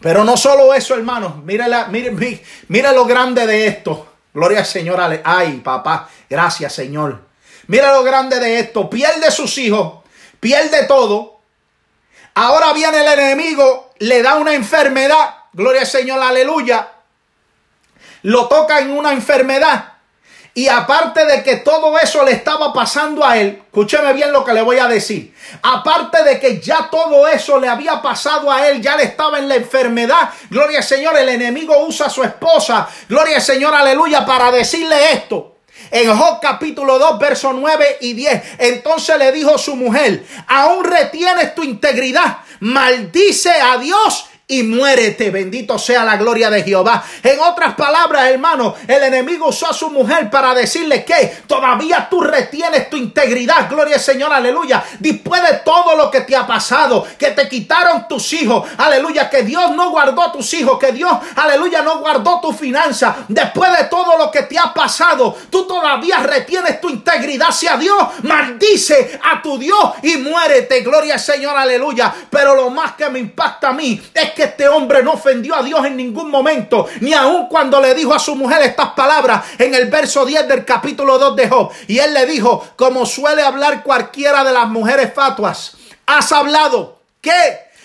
[0.00, 1.44] Pero no solo eso, hermanos.
[1.44, 2.12] Mira, mira,
[2.68, 4.06] mira lo grande de esto.
[4.32, 5.00] Gloria al Señor.
[5.24, 6.08] Ay, papá.
[6.30, 7.20] Gracias, Señor.
[7.66, 8.88] Mira lo grande de esto.
[8.88, 10.04] Pierde sus hijos.
[10.38, 11.40] Pierde todo.
[12.34, 13.90] Ahora viene el enemigo.
[13.98, 15.34] Le da una enfermedad.
[15.52, 16.22] Gloria al Señor.
[16.22, 16.88] Aleluya.
[18.22, 19.94] Lo toca en una enfermedad.
[20.54, 24.52] Y aparte de que todo eso le estaba pasando a él, escúcheme bien lo que
[24.52, 25.34] le voy a decir.
[25.62, 29.48] Aparte de que ya todo eso le había pasado a él, ya le estaba en
[29.48, 30.30] la enfermedad.
[30.48, 32.88] Gloria al Señor, el enemigo usa a su esposa.
[33.08, 35.49] Gloria al Señor, aleluya, para decirle esto.
[35.90, 38.42] En Job capítulo 2, versos 9 y 10.
[38.58, 45.30] Entonces le dijo su mujer, aún retienes tu integridad, maldice a Dios y muérete.
[45.30, 47.02] Bendito sea la gloria de Jehová.
[47.22, 52.20] En otras palabras, hermano, el enemigo usó a su mujer para decirle que todavía tú
[52.20, 53.70] retienes tu integridad.
[53.70, 54.82] Gloria al Señor, aleluya.
[54.98, 59.42] Después de todo lo que te ha pasado, que te quitaron tus hijos, aleluya, que
[59.42, 63.24] Dios no guardó tus hijos, que Dios, aleluya, no guardó tu finanza.
[63.28, 68.04] Después de todo lo que te ha pasado, tú todavía retienes tu integridad hacia Dios.
[68.22, 70.80] Maldice a tu Dios y muérete.
[70.80, 72.12] Gloria al Señor, aleluya.
[72.28, 75.62] Pero lo más que me impacta a mí es que este hombre no ofendió a
[75.62, 79.74] Dios en ningún momento, ni aun cuando le dijo a su mujer estas palabras en
[79.74, 81.70] el verso 10 del capítulo 2 de Job.
[81.86, 85.76] Y él le dijo, como suele hablar cualquiera de las mujeres fatuas,
[86.06, 87.32] has hablado que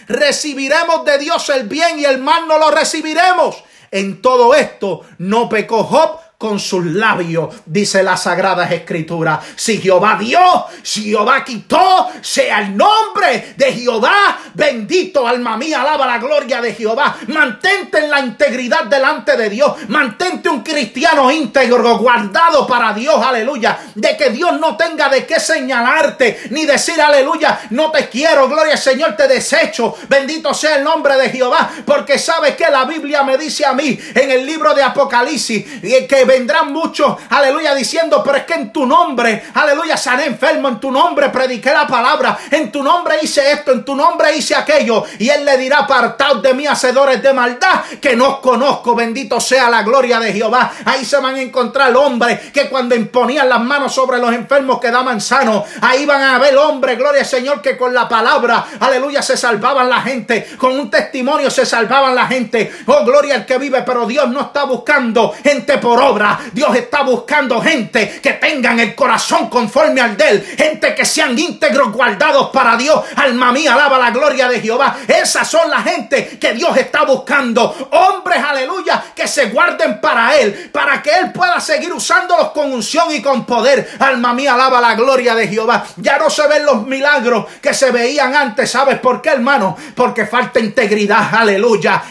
[0.08, 3.64] recibiremos de Dios el bien y el mal no lo recibiremos.
[3.92, 9.40] En todo esto no pecó Job con sus labios, dice la Sagrada Escritura.
[9.56, 10.40] Si Jehová dio,
[10.84, 14.38] si Jehová quitó, sea el nombre de Jehová.
[14.54, 17.18] Bendito, alma mía, alaba la gloria de Jehová.
[17.28, 23.78] Mantente en la integridad delante de Dios, mantente un cristiano íntegro, guardado para Dios, aleluya,
[23.96, 28.74] de que Dios no tenga de qué señalarte, ni decir, aleluya, no te quiero, gloria
[28.74, 33.24] al Señor, te desecho, bendito sea el nombre de Jehová, porque sabe que la Biblia
[33.24, 35.66] me dice a mí en el libro de Apocalipsis
[36.08, 40.80] que vendrán muchos, aleluya, diciendo, pero es que en tu nombre, aleluya, sané enfermo, en
[40.80, 45.04] tu nombre prediqué la palabra, en tu nombre hice esto, en tu nombre hice aquello.
[45.20, 49.70] Y él le dirá, apartaos de mí, hacedores de maldad, que no conozco, bendito sea
[49.70, 50.72] la gloria de Jehová.
[50.86, 55.22] Ahí se van a encontrar hombres que cuando imponían las manos sobre los enfermos quedaban
[55.22, 55.64] sanos.
[55.82, 59.90] Ahí van a ver hombres, gloria al Señor, que con la palabra, aleluya, se salvaban
[59.90, 62.72] la gente, con un testimonio se salvaban la gente.
[62.86, 66.15] Oh, gloria al que vive, pero Dios no está buscando gente por obra.
[66.52, 70.56] Dios está buscando gente que tengan el corazón conforme al de él.
[70.58, 73.04] Gente que sean íntegros, guardados para Dios.
[73.16, 74.98] Alma mía, alaba la gloria de Jehová.
[75.08, 77.90] Esas son la gente que Dios está buscando.
[77.92, 80.70] Hombres, aleluya, que se guarden para él.
[80.72, 83.98] Para que él pueda seguir usándolos con unción y con poder.
[84.00, 85.86] Alma mía, alaba la gloria de Jehová.
[85.98, 88.72] Ya no se ven los milagros que se veían antes.
[88.72, 89.78] ¿Sabes por qué, hermano?
[89.96, 91.34] Porque falta integridad.
[91.34, 92.04] Aleluya.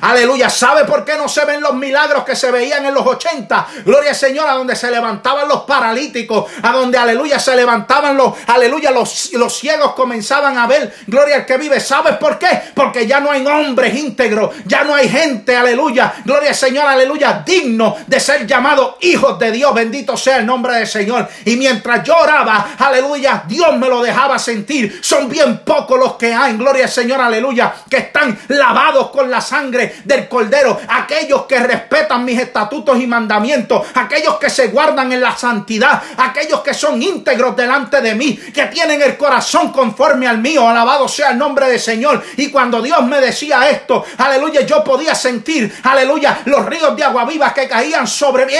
[0.00, 0.50] Aleluya.
[0.50, 1.87] ¿Sabe por qué no se ven los milagros?
[1.88, 3.66] Milagros que se veían en los 80.
[3.84, 8.34] Gloria al Señor, a donde se levantaban los paralíticos, a donde, aleluya, se levantaban los,
[8.46, 11.80] aleluya, los, los ciegos comenzaban a ver, gloria al que vive.
[11.80, 12.60] ¿Sabes por qué?
[12.74, 17.42] Porque ya no hay hombres íntegros, ya no hay gente, aleluya, gloria al Señor, aleluya,
[17.44, 19.72] digno de ser llamado hijos de Dios.
[19.74, 21.26] Bendito sea el nombre del Señor.
[21.46, 25.00] Y mientras yo oraba, aleluya, Dios me lo dejaba sentir.
[25.02, 29.40] Son bien pocos los que hay, gloria al Señor, aleluya, que están lavados con la
[29.40, 30.78] sangre del Cordero.
[30.88, 36.60] Aquellos que respetan mis estatutos y mandamientos, aquellos que se guardan en la santidad, aquellos
[36.60, 41.30] que son íntegros delante de mí, que tienen el corazón conforme al mío, alabado sea
[41.30, 42.22] el nombre del Señor.
[42.36, 47.24] Y cuando Dios me decía esto, aleluya, yo podía sentir, aleluya, los ríos de agua
[47.24, 48.54] viva que caían sobre mí.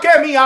[0.00, 0.36] que mi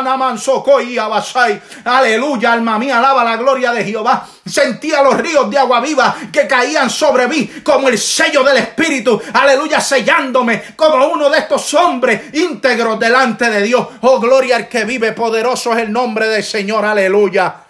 [1.84, 4.26] Aleluya, alma mía, alaba la gloria de Jehová.
[4.48, 9.20] Sentía los ríos de agua viva que caían sobre mí como el sello del Espíritu,
[9.32, 13.86] aleluya, sellándome como uno de estos hombres íntegros delante de Dios.
[14.00, 17.67] Oh, gloria al que vive, poderoso es el nombre del Señor, aleluya.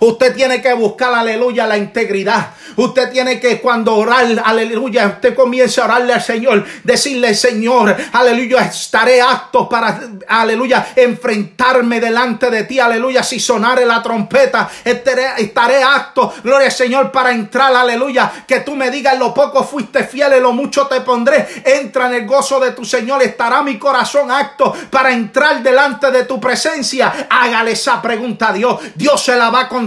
[0.00, 2.50] Usted tiene que buscar, aleluya, la integridad.
[2.76, 8.62] Usted tiene que cuando orar, aleluya, usted comience a orarle al Señor, decirle, Señor, aleluya,
[8.62, 15.82] estaré apto para, aleluya, enfrentarme delante de ti, aleluya, si sonare la trompeta, estaré, estaré
[15.82, 20.34] apto, gloria al Señor, para entrar, aleluya, que tú me digas, lo poco fuiste fiel,
[20.36, 24.30] y lo mucho te pondré, entra en el gozo de tu Señor, estará mi corazón
[24.30, 27.28] apto para entrar delante de tu presencia.
[27.30, 29.85] Hágale esa pregunta a Dios, Dios se la va a contestar,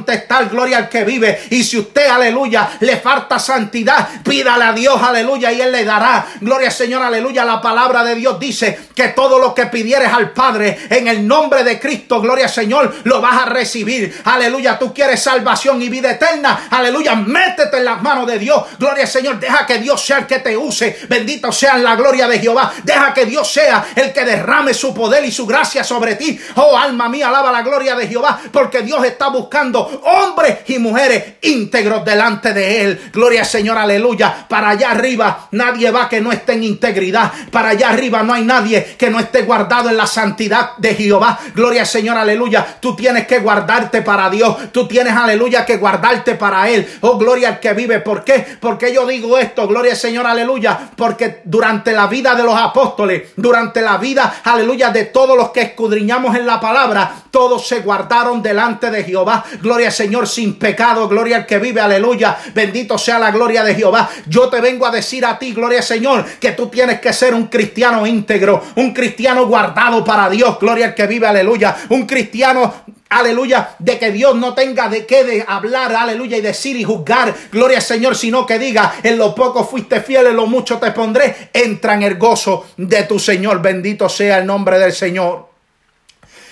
[0.50, 5.52] gloria al que vive, y si usted, aleluya, le falta santidad, pídale a Dios, aleluya,
[5.52, 6.26] y Él le dará.
[6.42, 7.46] Gloria Señor, aleluya.
[7.46, 11.64] La palabra de Dios dice que todo lo que pidieres al Padre en el nombre
[11.64, 14.22] de Cristo, gloria Señor, lo vas a recibir.
[14.26, 16.68] Aleluya, tú quieres salvación y vida eterna.
[16.70, 18.64] Aleluya, métete en las manos de Dios.
[18.78, 20.98] Gloria Señor, deja que Dios sea el que te use.
[21.08, 22.72] Bendito sea la gloria de Jehová.
[22.84, 26.40] Deja que Dios sea el que derrame su poder y su gracia sobre ti.
[26.56, 31.36] Oh, alma mía, alaba la gloria de Jehová, porque Dios está buscando hombres y mujeres
[31.42, 33.02] íntegros delante de él.
[33.14, 34.46] Gloria al Señor, aleluya.
[34.48, 37.32] Para allá arriba nadie va que no esté en integridad.
[37.52, 41.40] Para allá arriba no hay nadie que no esté guardado en la santidad de Jehová.
[41.56, 42.78] Gloria al Señor, aleluya.
[42.80, 44.72] Tú tienes que guardarte para Dios.
[44.72, 46.88] Tú tienes, aleluya, que guardarte para Él.
[47.02, 48.00] Oh, gloria al que vive.
[48.00, 48.46] ¿Por qué?
[48.60, 50.92] Porque yo digo esto, gloria al Señor, aleluya.
[50.96, 55.62] Porque durante la vida de los apóstoles, durante la vida, aleluya, de todos los que
[55.62, 59.44] escudriñamos en la palabra, todos se guardaron delante de Jehová.
[59.62, 61.08] Gloria al Señor sin pecado.
[61.08, 62.38] Gloria al que vive, aleluya.
[62.54, 64.10] Bendito sea la gloria de Jehová.
[64.28, 67.48] Yo te vengo a decir a ti, gloria Señor, que tú tienes que ser un
[67.48, 70.60] cristiano íntegro, un cristiano guardado para Dios.
[70.60, 71.76] Gloria al que vive, aleluya.
[71.90, 72.74] Un cristiano
[73.10, 77.34] aleluya, de que Dios no tenga de qué de hablar, aleluya, y decir y juzgar,
[77.52, 80.92] gloria al Señor, sino que diga, en lo poco fuiste fiel, en lo mucho te
[80.92, 85.50] pondré, entra en el gozo de tu Señor, bendito sea el nombre del Señor.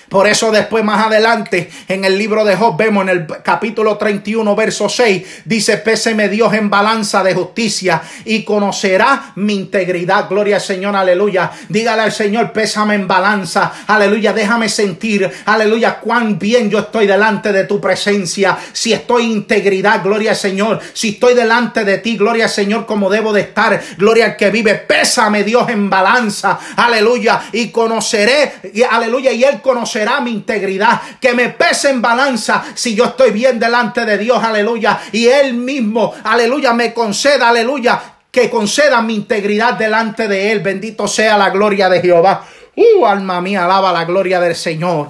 [0.08, 4.56] Por eso después más adelante en el libro de Job vemos en el capítulo 31
[4.56, 10.28] verso 6 dice péseme Dios en balanza de justicia y conocerá mi integridad.
[10.28, 11.50] Gloria al Señor, aleluya.
[11.68, 14.32] Dígale al Señor, pésame en balanza, aleluya.
[14.32, 18.56] Déjame sentir, aleluya, cuán bien yo estoy delante de tu presencia.
[18.72, 20.80] Si estoy integridad, gloria al Señor.
[20.92, 23.80] Si estoy delante de ti, gloria al Señor como debo de estar.
[23.96, 27.42] Gloria al que vive, pésame Dios en balanza, aleluya.
[27.52, 28.52] Y conoceré,
[28.90, 33.32] aleluya, y él conocerá será mi integridad, que me pese en balanza si yo estoy
[33.32, 39.16] bien delante de Dios, aleluya, y Él mismo, aleluya, me conceda, aleluya, que conceda mi
[39.16, 42.44] integridad delante de Él, bendito sea la gloria de Jehová.
[42.76, 45.08] Uh, alma mía, alaba la gloria del Señor.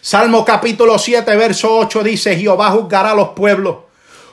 [0.00, 3.76] Salmo capítulo 7, verso 8 dice, Jehová juzgará a los pueblos.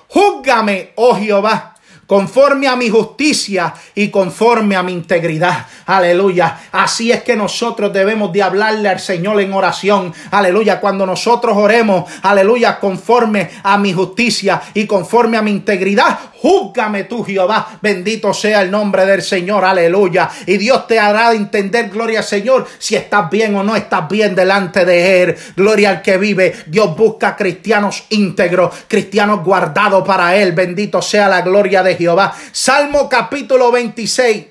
[0.07, 1.72] Júzgame, oh Jehová
[2.05, 5.65] conforme a mi justicia y conforme a mi integridad.
[5.85, 6.59] Aleluya.
[6.71, 10.13] Así es que nosotros debemos de hablarle al Señor en oración.
[10.31, 10.79] Aleluya.
[10.79, 17.23] Cuando nosotros oremos, aleluya, conforme a mi justicia y conforme a mi integridad, júzgame tú,
[17.23, 17.79] Jehová.
[17.81, 19.63] Bendito sea el nombre del Señor.
[19.63, 20.29] Aleluya.
[20.45, 24.35] Y Dios te hará entender, gloria al Señor, si estás bien o no estás bien
[24.35, 25.35] delante de Él.
[25.55, 26.53] Gloria al que vive.
[26.67, 30.51] Dios busca cristianos íntegros, cristianos guardados para Él.
[30.51, 32.35] Bendito sea la gloria de Jehová.
[32.51, 34.45] Salmo capítulo 26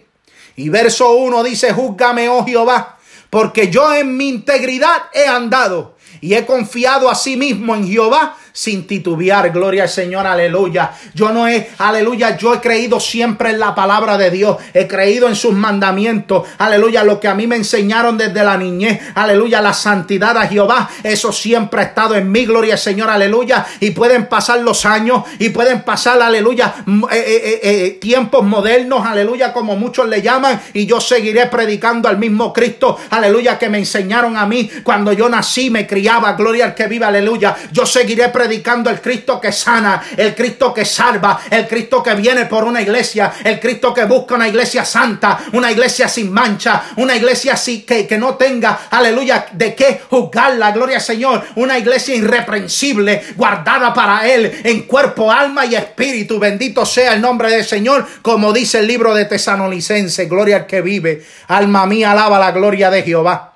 [0.57, 2.97] y verso 1 dice, júzgame, oh Jehová,
[3.29, 8.37] porque yo en mi integridad he andado y he confiado a sí mismo en Jehová
[8.53, 9.51] sin titubear.
[9.51, 10.93] Gloria al Señor, aleluya.
[11.15, 14.57] Yo no he, aleluya, yo he creído siempre en la palabra de Dios.
[14.75, 16.47] He creído en sus mandamientos.
[16.59, 19.01] Aleluya, lo que a mí me enseñaron desde la niñez.
[19.15, 20.91] Aleluya, la santidad a Jehová.
[21.03, 23.67] Eso siempre ha estado en mí, gloria al Señor, aleluya.
[23.81, 26.75] Y pueden pasar los años y pueden pasar, aleluya,
[27.11, 30.61] eh, eh, eh, tiempos modernos, aleluya, como muchos le llaman.
[30.75, 35.29] Y yo seguiré predicando al mismo Cristo, aleluya, que me enseñaron a mí cuando yo
[35.29, 37.57] nací, me criaba, gloria al que vive, aleluya.
[37.73, 42.13] Yo seguiré predicando predicando el Cristo que sana, el Cristo que salva, el Cristo que
[42.17, 46.87] viene por una iglesia, el Cristo que busca una iglesia santa, una iglesia sin mancha,
[46.97, 51.45] una iglesia así que, que no tenga, aleluya, de qué juzgar la gloria al Señor,
[51.55, 56.41] una iglesia irreprensible, guardada para Él en cuerpo, alma y espíritu.
[56.41, 60.81] Bendito sea el nombre del Señor, como dice el libro de Tesanolicense, gloria al que
[60.81, 61.25] vive.
[61.47, 63.53] Alma mía, alaba la gloria de Jehová.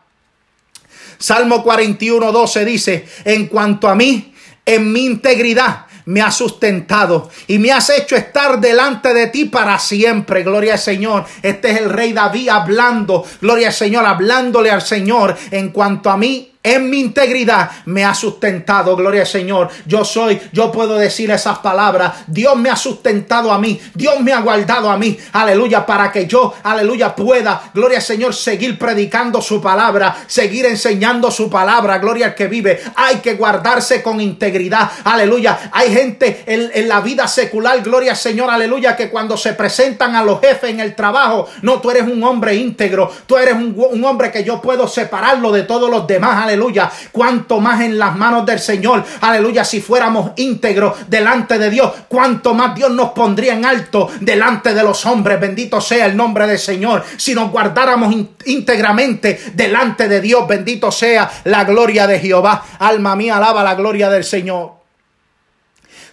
[1.18, 4.34] Salmo 41, 12 dice, en cuanto a mí,
[4.66, 9.78] en mi integridad me has sustentado y me has hecho estar delante de ti para
[9.78, 10.42] siempre.
[10.42, 11.24] Gloria al Señor.
[11.42, 13.24] Este es el rey David hablando.
[13.40, 18.12] Gloria al Señor, hablándole al Señor en cuanto a mí en mi integridad me ha
[18.12, 18.96] sustentado.
[18.96, 19.68] Gloria al Señor.
[19.86, 22.24] Yo soy, yo puedo decir esas palabras.
[22.26, 23.80] Dios me ha sustentado a mí.
[23.94, 25.16] Dios me ha guardado a mí.
[25.32, 25.86] Aleluya.
[25.86, 31.48] Para que yo, aleluya, pueda, gloria al Señor, seguir predicando su palabra, seguir enseñando su
[31.48, 31.98] palabra.
[31.98, 32.80] Gloria al que vive.
[32.96, 34.90] Hay que guardarse con integridad.
[35.04, 35.70] Aleluya.
[35.72, 40.16] Hay gente en, en la vida secular, gloria al Señor, aleluya, que cuando se presentan
[40.16, 43.12] a los jefes en el trabajo, no, tú eres un hombre íntegro.
[43.26, 46.42] Tú eres un, un hombre que yo puedo separarlo de todos los demás.
[46.42, 51.70] Aleluya aleluya, cuanto más en las manos del Señor, aleluya, si fuéramos íntegros delante de
[51.70, 56.16] Dios, cuanto más Dios nos pondría en alto delante de los hombres, bendito sea el
[56.16, 58.14] nombre del Señor, si nos guardáramos
[58.46, 64.08] íntegramente delante de Dios, bendito sea la gloria de Jehová, alma mía, alaba la gloria
[64.08, 64.72] del Señor.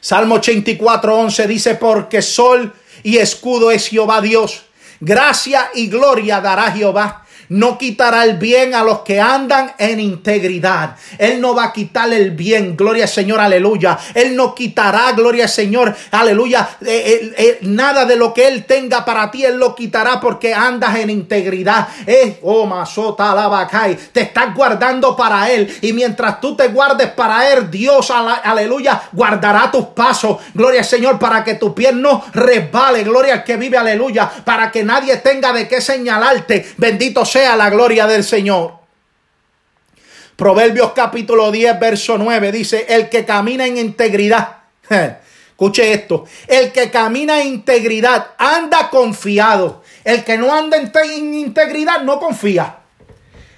[0.02, 2.74] Salmo 84, 11 dice, porque sol
[3.04, 4.66] y escudo es Jehová Dios,
[5.00, 10.96] gracia y gloria dará Jehová no quitará el bien a los que andan en integridad.
[11.18, 13.98] Él no va a quitar el bien, gloria al Señor, aleluya.
[14.14, 16.70] Él no quitará, gloria al Señor, aleluya.
[16.82, 20.54] Eh, eh, eh, nada de lo que Él tenga para ti, Él lo quitará porque
[20.54, 21.88] andas en integridad.
[22.06, 23.68] Eh, oh, masota,
[24.12, 25.74] Te estás guardando para Él.
[25.82, 30.38] Y mientras tú te guardes para Él, Dios, aleluya, guardará tus pasos.
[30.54, 33.04] Gloria al Señor, para que tu pie no resbale.
[33.04, 34.30] Gloria al que vive, aleluya.
[34.44, 36.74] Para que nadie tenga de qué señalarte.
[36.78, 38.74] Bendito sea la gloria del Señor.
[40.36, 44.58] Proverbios capítulo 10, verso 9 dice, el que camina en integridad,
[45.50, 52.02] escuche esto, el que camina en integridad anda confiado, el que no anda en integridad
[52.02, 52.78] no confía.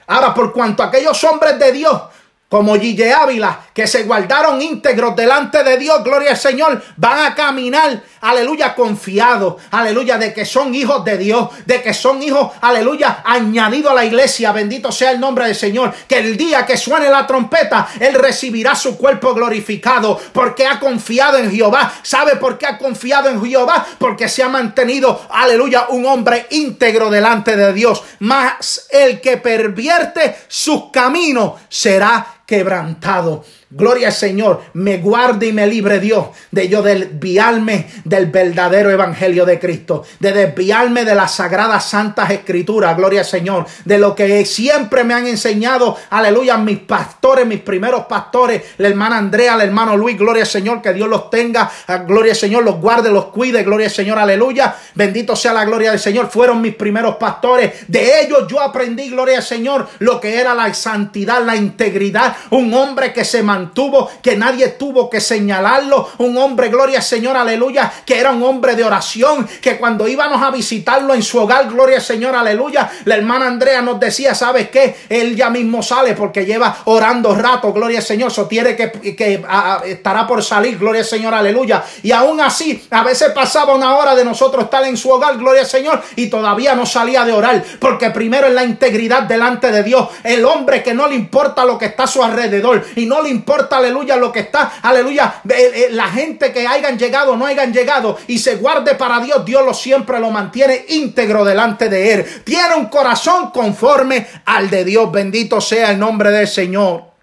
[0.08, 2.02] Ahora, por cuanto aquellos hombres de Dios
[2.48, 7.34] como Gille Ávila, que se guardaron íntegros delante de Dios, gloria al Señor, van a
[7.34, 13.24] caminar, aleluya, confiados, aleluya, de que son hijos de Dios, de que son hijos, aleluya,
[13.26, 17.10] añadido a la iglesia, bendito sea el nombre del Señor, que el día que suene
[17.10, 21.92] la trompeta, Él recibirá su cuerpo glorificado, porque ha confiado en Jehová.
[22.04, 23.86] ¿Sabe por qué ha confiado en Jehová?
[23.98, 28.04] Porque se ha mantenido, aleluya, un hombre íntegro delante de Dios.
[28.20, 33.44] Mas el que pervierte sus caminos será quebrantado.
[33.72, 39.44] Gloria al Señor, me guarde y me libre Dios de yo desviarme del verdadero evangelio
[39.44, 44.46] de Cristo, de desviarme de las sagradas santas escrituras, gloria al Señor, de lo que
[44.46, 49.98] siempre me han enseñado, aleluya, mis pastores, mis primeros pastores, la hermana Andrea, el hermano
[49.98, 53.26] Luis, gloria al Señor, que Dios los tenga, ah, gloria al Señor, los guarde, los
[53.26, 57.86] cuide, gloria al Señor, aleluya, bendito sea la gloria del Señor, fueron mis primeros pastores,
[57.88, 62.72] de ellos yo aprendí, gloria al Señor, lo que era la santidad, la integridad, un
[62.72, 66.10] hombre que se mantuvo tuvo, que nadie tuvo que señalarlo.
[66.18, 70.42] Un hombre, gloria al Señor, aleluya, que era un hombre de oración, que cuando íbamos
[70.42, 74.70] a visitarlo en su hogar, gloria al Señor, aleluya, la hermana Andrea nos decía, ¿sabes
[74.70, 74.96] qué?
[75.10, 79.44] Él ya mismo sale porque lleva orando rato, gloria al Señor, eso tiene que, que
[79.86, 81.84] estará por salir, gloria al Señor, aleluya.
[82.04, 85.62] Y aún así, a veces pasaba una hora de nosotros estar en su hogar, gloria
[85.62, 89.84] al Señor, y todavía no salía de orar, porque primero es la integridad delante de
[89.84, 93.22] Dios, el hombre que no le importa lo que está a su alrededor y no
[93.22, 97.38] le importa aleluya, lo que está, aleluya, eh, eh, la gente que hayan llegado o
[97.38, 101.90] no hayan llegado y se guarde para Dios, Dios lo siempre lo mantiene íntegro delante
[101.90, 102.26] de Él.
[102.44, 105.12] Tiene un corazón conforme al de Dios.
[105.12, 107.15] Bendito sea el nombre del Señor.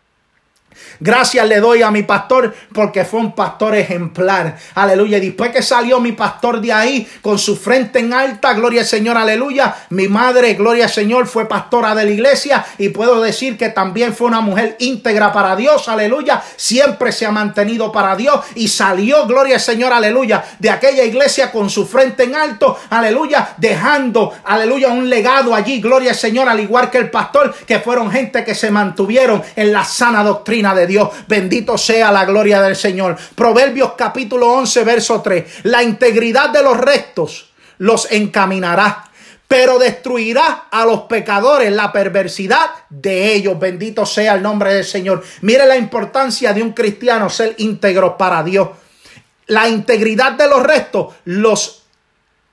[1.05, 4.57] Gracias le doy a mi pastor porque fue un pastor ejemplar.
[4.77, 5.19] Aleluya.
[5.19, 8.87] Y después que salió mi pastor de ahí con su frente en alta, gloria al
[8.87, 9.75] Señor, aleluya.
[9.91, 14.15] Mi madre, gloria al Señor, fue pastora de la iglesia y puedo decir que también
[14.15, 16.41] fue una mujer íntegra para Dios, aleluya.
[16.55, 21.51] Siempre se ha mantenido para Dios y salió, gloria al Señor, aleluya, de aquella iglesia
[21.51, 26.61] con su frente en alto, aleluya, dejando, aleluya, un legado allí, gloria al Señor, al
[26.61, 30.87] igual que el pastor, que fueron gente que se mantuvieron en la sana doctrina de
[30.87, 30.92] Dios.
[30.93, 31.09] Dios.
[31.27, 33.17] Bendito sea la gloria del Señor.
[33.35, 35.45] Proverbios capítulo 11, verso 3.
[35.65, 39.09] La integridad de los rectos los encaminará
[39.49, 43.59] pero destruirá a los pecadores la perversidad de ellos.
[43.59, 45.23] Bendito sea el nombre del Señor.
[45.43, 48.71] Mire la importancia de un cristiano ser íntegro para Dios.
[49.49, 51.83] La integridad de los restos los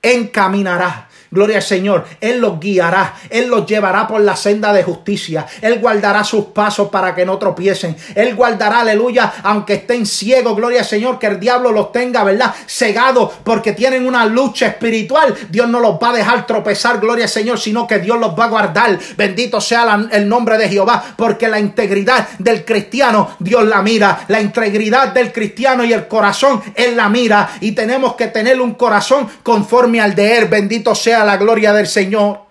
[0.02, 1.08] encaminará.
[1.30, 2.04] Gloria al Señor.
[2.20, 3.14] Él los guiará.
[3.28, 5.46] Él los llevará por la senda de justicia.
[5.60, 7.96] Él guardará sus pasos para que no tropiecen.
[8.14, 10.56] Él guardará, aleluya, aunque estén ciegos.
[10.56, 12.54] Gloria al Señor, que el diablo los tenga, ¿verdad?
[12.66, 15.34] Cegados porque tienen una lucha espiritual.
[15.48, 18.44] Dios no los va a dejar tropezar, gloria al Señor, sino que Dios los va
[18.44, 18.98] a guardar.
[19.16, 24.24] Bendito sea el nombre de Jehová, porque la integridad del cristiano, Dios la mira.
[24.28, 27.50] La integridad del cristiano y el corazón, Él la mira.
[27.60, 30.48] Y tenemos que tener un corazón conforme al de Él.
[30.48, 32.49] Bendito sea la gloria del Señor.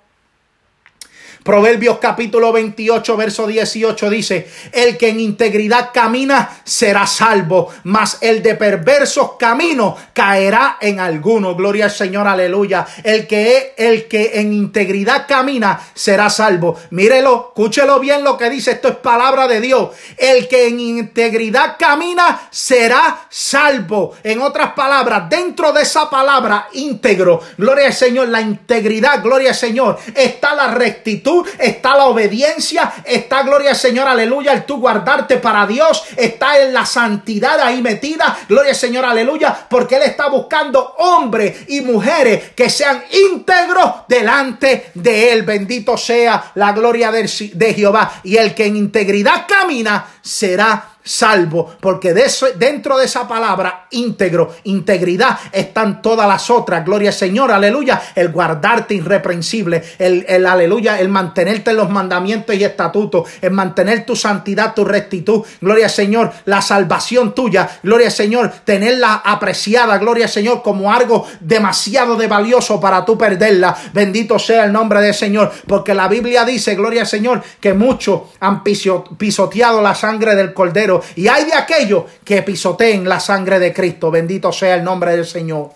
[1.44, 8.44] Proverbios capítulo 28, verso 18 dice, el que en integridad camina será salvo, mas el
[8.44, 11.56] de perversos caminos caerá en alguno.
[11.56, 12.86] Gloria al Señor, aleluya.
[13.04, 16.78] El que, el que en integridad camina será salvo.
[16.92, 19.90] Mírelo, escúchelo bien lo que dice, esto es palabra de Dios.
[20.18, 24.16] El que en integridad camina será salvo.
[24.24, 29.56] En otras palabras, dentro de esa palabra íntegro, gloria al Señor, la integridad, gloria al
[29.56, 35.38] Señor, está la rectitud, está la obediencia, está, gloria al Señor, aleluya, el tú guardarte
[35.38, 40.30] para Dios, está en la santidad ahí metida, gloria al Señor, aleluya, porque Él está
[40.30, 45.44] buscando hombres y mujeres que sean íntegros delante de Él.
[45.44, 48.22] Bendito sea la gloria de, de Jehová.
[48.24, 53.88] Y el que en integridad camina será salvo, porque de eso, dentro de esa palabra
[53.89, 56.86] íntegro, integridad, están todas las otras.
[56.86, 57.99] Gloria al Señor, aleluya.
[58.14, 64.05] El guardarte irreprensible, el, el aleluya, el mantenerte en los mandamientos y estatutos, el mantener
[64.05, 65.43] tu santidad, tu rectitud.
[65.60, 67.68] Gloria al Señor, la salvación tuya.
[67.82, 69.97] Gloria al Señor, tenerla apreciada.
[69.97, 73.76] Gloria al Señor, como algo demasiado de valioso para tú perderla.
[73.93, 78.22] Bendito sea el nombre del Señor, porque la Biblia dice, gloria al Señor, que muchos
[78.39, 83.74] han pisoteado la sangre del Cordero y hay de aquellos que pisoteen la sangre de
[83.74, 84.12] Cristo.
[84.12, 85.72] Bendito sea el nombre del Señor.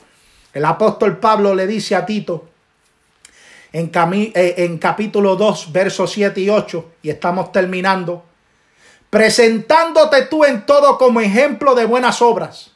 [0.53, 2.49] El apóstol Pablo le dice a Tito
[3.74, 3.91] en,
[4.36, 8.24] eh, en capítulo 2, versos 7 y 8, y estamos terminando,
[9.09, 12.71] presentándote tú en todo como ejemplo de buenas obras,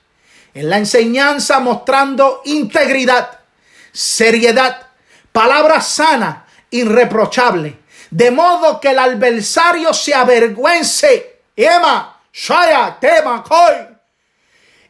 [0.56, 3.40] en la enseñanza mostrando integridad,
[3.92, 4.88] seriedad,
[5.32, 7.78] palabra sana, irreprochable,
[8.10, 11.42] de modo que el adversario se avergüence.
[11.56, 12.17] Emma,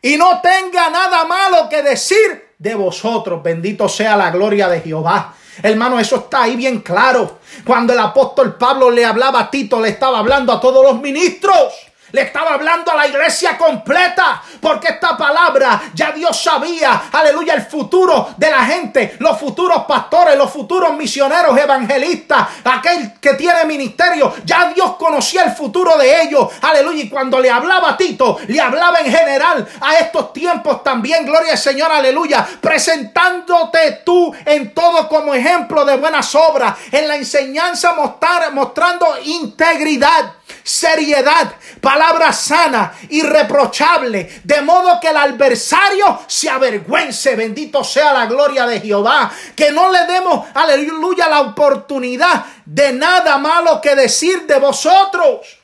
[0.02, 3.42] Y no tenga nada malo que decir de vosotros.
[3.42, 5.34] Bendito sea la gloria de Jehová.
[5.64, 7.40] Hermano, eso está ahí bien claro.
[7.66, 11.87] Cuando el apóstol Pablo le hablaba a Tito, le estaba hablando a todos los ministros.
[12.12, 17.64] Le estaba hablando a la iglesia completa, porque esta palabra ya Dios sabía, aleluya, el
[17.64, 24.34] futuro de la gente, los futuros pastores, los futuros misioneros evangelistas, aquel que tiene ministerio,
[24.46, 28.62] ya Dios conocía el futuro de ellos, aleluya, y cuando le hablaba a Tito, le
[28.62, 35.10] hablaba en general a estos tiempos también, gloria al Señor, aleluya, presentándote tú en todo
[35.10, 41.54] como ejemplo de buenas obras, en la enseñanza mostrar, mostrando integridad seriedad,
[41.98, 47.36] palabra sana, irreprochable, de modo que el adversario se avergüence.
[47.36, 49.32] Bendito sea la gloria de Jehová.
[49.56, 55.58] Que no le demos, aleluya, la oportunidad de nada malo que decir de vosotros.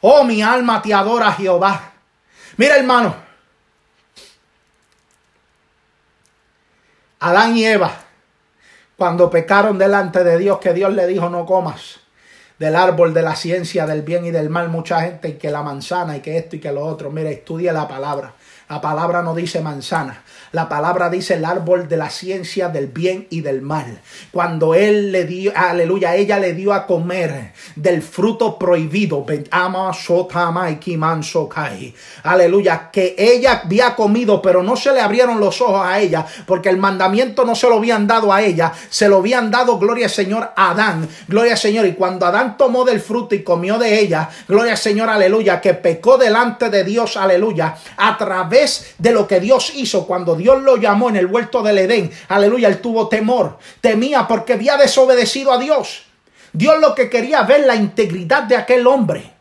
[0.00, 1.92] Oh, mi alma te adora, Jehová.
[2.56, 3.14] Mira, hermano.
[7.20, 7.90] Adán y Eva,
[8.96, 12.03] cuando pecaron delante de Dios, que Dios le dijo, no comas
[12.58, 15.62] del árbol de la ciencia del bien y del mal, mucha gente y que la
[15.62, 17.10] manzana y que esto y que lo otro.
[17.10, 18.34] Mire, estudia la palabra.
[18.68, 20.23] La palabra no dice manzana.
[20.54, 23.98] La palabra dice el árbol de la ciencia del bien y del mal.
[24.30, 29.26] Cuando él le dio, aleluya, ella le dio a comer del fruto prohibido.
[32.22, 36.68] Aleluya, que ella había comido, pero no se le abrieron los ojos a ella, porque
[36.68, 40.12] el mandamiento no se lo habían dado a ella, se lo habían dado, gloria al
[40.12, 41.08] Señor, a Adán.
[41.26, 41.84] Gloria al Señor.
[41.86, 45.74] Y cuando Adán tomó del fruto y comió de ella, gloria al Señor, aleluya, que
[45.74, 50.62] pecó delante de Dios, aleluya, a través de lo que Dios hizo cuando Dios Dios
[50.62, 55.50] lo llamó en el huerto del Edén, aleluya, él tuvo temor, temía porque había desobedecido
[55.50, 56.04] a Dios.
[56.52, 59.32] Dios lo que quería ver la integridad de aquel hombre.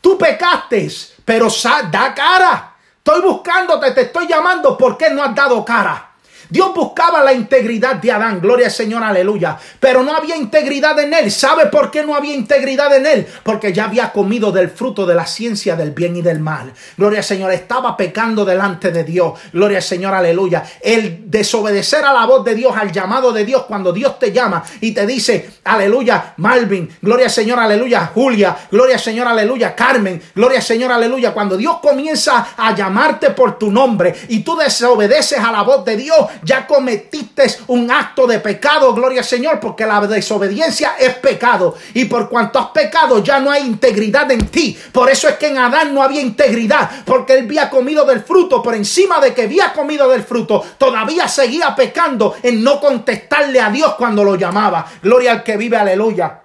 [0.00, 0.88] Tú pecaste,
[1.24, 1.48] pero
[1.90, 2.76] da cara.
[2.98, 6.05] Estoy buscándote, te estoy llamando, ¿por qué no has dado cara?
[6.48, 9.58] Dios buscaba la integridad de Adán, gloria al Señor, aleluya.
[9.80, 11.30] Pero no había integridad en él.
[11.30, 13.26] ¿Sabe por qué no había integridad en él?
[13.42, 16.72] Porque ya había comido del fruto de la ciencia del bien y del mal.
[16.96, 19.38] Gloria al Señor, estaba pecando delante de Dios.
[19.52, 20.64] Gloria al Señor, aleluya.
[20.80, 24.62] El desobedecer a la voz de Dios, al llamado de Dios, cuando Dios te llama
[24.80, 30.22] y te dice, aleluya, Malvin, gloria al Señor, aleluya, Julia, gloria al Señor, aleluya, Carmen,
[30.34, 31.32] gloria al Señor, aleluya.
[31.32, 35.96] Cuando Dios comienza a llamarte por tu nombre y tú desobedeces a la voz de
[35.96, 41.76] Dios, ya cometiste un acto de pecado, gloria al Señor, porque la desobediencia es pecado.
[41.94, 44.76] Y por cuanto has pecado, ya no hay integridad en ti.
[44.92, 48.62] Por eso es que en Adán no había integridad, porque él había comido del fruto,
[48.62, 53.70] por encima de que había comido del fruto, todavía seguía pecando en no contestarle a
[53.70, 54.86] Dios cuando lo llamaba.
[55.02, 56.42] Gloria al que vive, aleluya.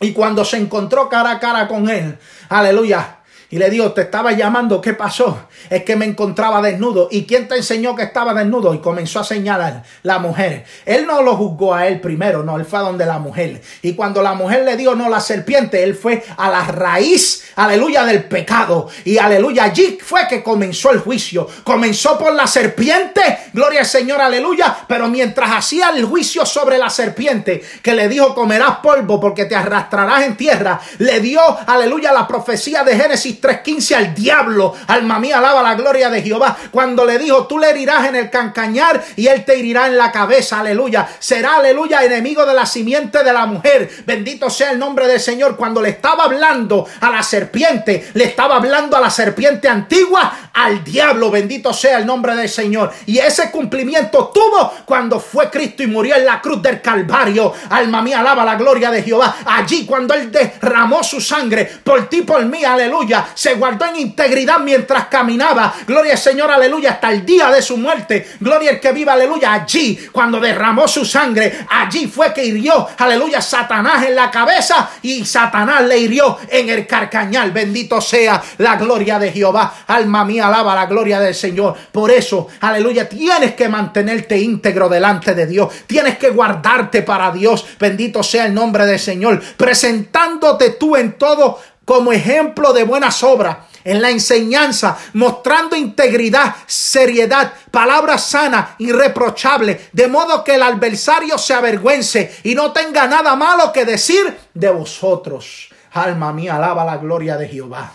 [0.00, 2.16] Y cuando se encontró cara a cara con él,
[2.48, 3.17] aleluya,
[3.50, 5.48] Y le dijo, te estaba llamando, ¿qué pasó?
[5.70, 7.08] Es que me encontraba desnudo.
[7.10, 8.74] ¿Y quién te enseñó que estaba desnudo?
[8.74, 10.66] Y comenzó a señalar la mujer.
[10.84, 13.62] Él no lo juzgó a él primero, no, él fue a donde la mujer.
[13.80, 18.04] Y cuando la mujer le dio, no, la serpiente, él fue a la raíz, aleluya,
[18.04, 18.90] del pecado.
[19.06, 21.48] Y aleluya, allí fue que comenzó el juicio.
[21.64, 23.22] Comenzó por la serpiente,
[23.54, 24.76] gloria al Señor, aleluya.
[24.86, 29.56] Pero mientras hacía el juicio sobre la serpiente, que le dijo, comerás polvo porque te
[29.56, 34.74] arrastrarás en tierra, le dio, aleluya, la profecía de Génesis 3.15 al diablo.
[34.86, 36.56] Alma mía, alaba la gloria de Jehová.
[36.70, 40.12] Cuando le dijo, tú le herirás en el cancañar y él te herirá en la
[40.12, 40.60] cabeza.
[40.60, 41.08] Aleluya.
[41.18, 43.90] Será, aleluya, enemigo de la simiente de la mujer.
[44.06, 45.56] Bendito sea el nombre del Señor.
[45.56, 50.82] Cuando le estaba hablando a la serpiente, le estaba hablando a la serpiente antigua, al
[50.84, 51.30] diablo.
[51.30, 52.92] Bendito sea el nombre del Señor.
[53.06, 57.52] Y ese cumplimiento tuvo cuando fue Cristo y murió en la cruz del Calvario.
[57.70, 59.36] Alma mía, alaba la gloria de Jehová.
[59.44, 64.58] Allí cuando él derramó su sangre por ti, por mí, aleluya se guardó en integridad
[64.58, 65.74] mientras caminaba.
[65.86, 68.36] Gloria al Señor, aleluya, hasta el día de su muerte.
[68.40, 69.52] Gloria al que viva, aleluya.
[69.52, 75.24] Allí, cuando derramó su sangre, allí fue que hirió, aleluya, Satanás en la cabeza y
[75.24, 77.50] Satanás le hirió en el carcañal.
[77.50, 79.74] Bendito sea la gloria de Jehová.
[79.86, 81.74] Alma mía, alaba la gloria del Señor.
[81.92, 85.72] Por eso, aleluya, tienes que mantenerte íntegro delante de Dios.
[85.86, 87.64] Tienes que guardarte para Dios.
[87.78, 89.40] Bendito sea el nombre del Señor.
[89.56, 97.54] Presentándote tú en todo como ejemplo de buenas obras en la enseñanza, mostrando integridad, seriedad,
[97.70, 103.72] palabras sanas, irreprochables, de modo que el adversario se avergüence y no tenga nada malo
[103.72, 105.70] que decir de vosotros.
[105.92, 107.90] Alma mía, alaba la gloria de Jehová.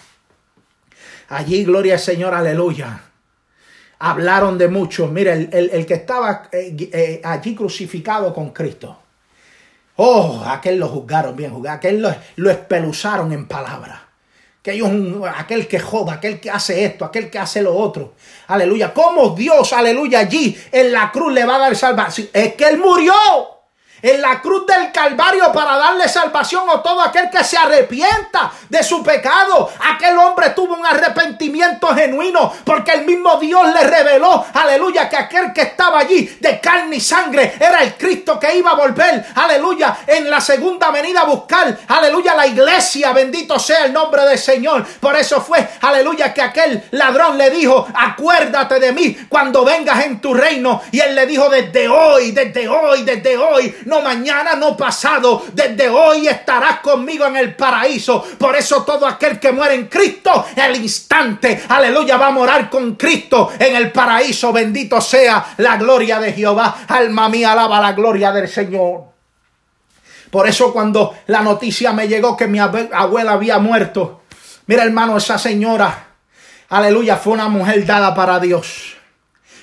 [1.29, 2.99] Allí, gloria al Señor, aleluya.
[3.99, 5.11] Hablaron de muchos.
[5.11, 9.02] Mira, el, que estaba eh, eh, allí crucificado con Cristo
[9.95, 13.99] Oh, aquel lo juzgaron bien aquel lo, lo espeluzaron en palabras.
[14.61, 14.89] Que ellos,
[15.35, 18.13] aquel que joda, aquel que hace esto, aquel que hace lo otro.
[18.47, 18.93] Aleluya.
[18.93, 22.29] ¿Cómo Dios, aleluya, allí en la cruz le va a dar salvación?
[22.31, 23.13] Es que Él murió
[24.03, 28.83] en la cruz del Calvario para darle salvación a todo aquel que se arrepienta de
[28.83, 29.71] su pecado.
[29.93, 35.53] Aquel hombre tuvo un arrepentimiento genuino porque el mismo Dios le reveló, aleluya, que aquel
[35.53, 39.97] que estaba allí de carne y sangre era el Cristo que iba a volver, aleluya,
[40.05, 44.85] en la segunda venida a buscar, aleluya, la iglesia, bendito sea el nombre del Señor.
[44.99, 50.19] Por eso fue, aleluya, que aquel ladrón le dijo, acuérdate de mí cuando vengas en
[50.19, 50.81] tu reino.
[50.91, 55.43] Y él le dijo, desde hoy, desde hoy, desde hoy, mañana, no pasado.
[55.53, 58.23] Desde hoy estarás conmigo en el paraíso.
[58.37, 62.95] Por eso todo aquel que muere en Cristo, el instante, aleluya, va a morar con
[62.95, 64.51] Cristo en el paraíso.
[64.51, 66.85] Bendito sea la gloria de Jehová.
[66.87, 69.13] Alma mía, alaba la gloria del Señor.
[70.33, 74.23] Por eso cuando la noticia me llegó que mi abuela había muerto,
[74.65, 76.07] mira hermano, esa señora,
[76.69, 78.95] aleluya, fue una mujer dada para Dios.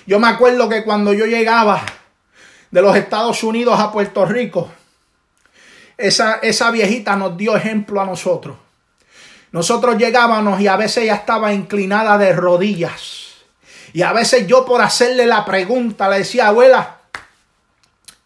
[0.06, 1.82] Yo me acuerdo que cuando yo llegaba,
[2.70, 4.70] de los Estados Unidos a Puerto Rico,
[5.96, 8.56] esa, esa viejita nos dio ejemplo a nosotros.
[9.52, 13.28] Nosotros llegábamos y a veces ella estaba inclinada de rodillas.
[13.92, 16.98] Y a veces yo por hacerle la pregunta le decía, abuela,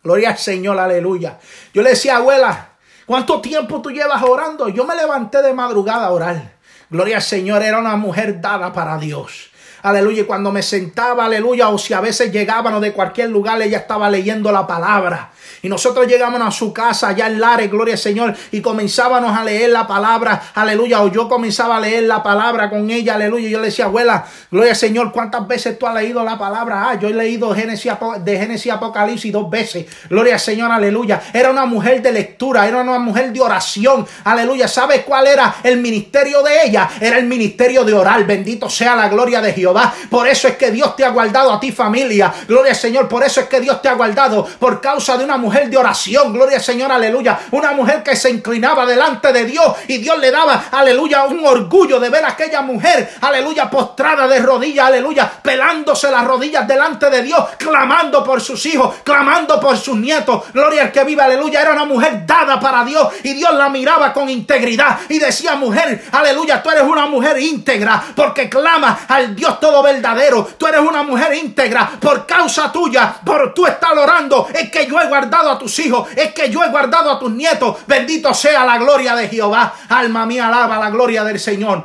[0.03, 1.39] gloria al Señor, aleluya.
[1.73, 2.69] Yo le decía, abuela,
[3.07, 4.69] ¿cuánto tiempo tú llevas orando?
[4.69, 6.55] Yo me levanté de madrugada a orar.
[6.91, 9.51] Gloria al Señor, era una mujer dada para Dios
[9.85, 13.79] aleluya, y cuando me sentaba, aleluya, o si a veces llegábamos de cualquier lugar, ella
[13.79, 15.31] estaba leyendo la palabra.
[15.61, 19.45] Y nosotros llegamos a su casa allá en Lares, gloria al Señor, y comenzábamos a
[19.45, 23.49] leer la palabra, aleluya, o yo comenzaba a leer la palabra con ella, aleluya.
[23.49, 26.89] Y yo le decía, abuela, gloria al Señor, ¿cuántas veces tú has leído la palabra?
[26.89, 31.21] Ah, yo he leído Génesis, de Génesis Apocalipsis dos veces, gloria al Señor, aleluya.
[31.31, 34.67] Era una mujer de lectura, era una mujer de oración, aleluya.
[34.67, 36.89] ¿Sabes cuál era el ministerio de ella?
[36.99, 39.74] Era el ministerio de orar, bendito sea la gloria de Jehová.
[40.09, 43.25] Por eso es que Dios te ha guardado a ti familia, gloria al Señor, por
[43.25, 46.59] eso es que Dios te ha guardado por causa de una mujer de oración, gloria
[46.59, 47.41] al Señor, aleluya.
[47.51, 51.99] Una mujer que se inclinaba delante de Dios y Dios le daba, aleluya, un orgullo
[52.01, 57.23] de ver a aquella mujer, aleluya, postrada de rodillas, aleluya, pelándose las rodillas delante de
[57.23, 60.45] Dios, clamando por sus hijos, clamando por sus nietos.
[60.53, 61.63] Gloria al que vive, aleluya.
[61.63, 66.05] Era una mujer dada para Dios y Dios la miraba con integridad y decía, mujer,
[66.13, 70.47] aleluya, tú eres una mujer íntegra porque clama al Dios todo verdadero.
[70.59, 75.01] Tú eres una mujer íntegra por causa tuya, por tú estar orando, es que yo
[75.01, 77.79] he guardado a tus hijos, es que yo he guardado a tus nietos.
[77.87, 79.73] Bendito sea la gloria de Jehová.
[79.89, 81.83] Alma mía, alaba la gloria del Señor.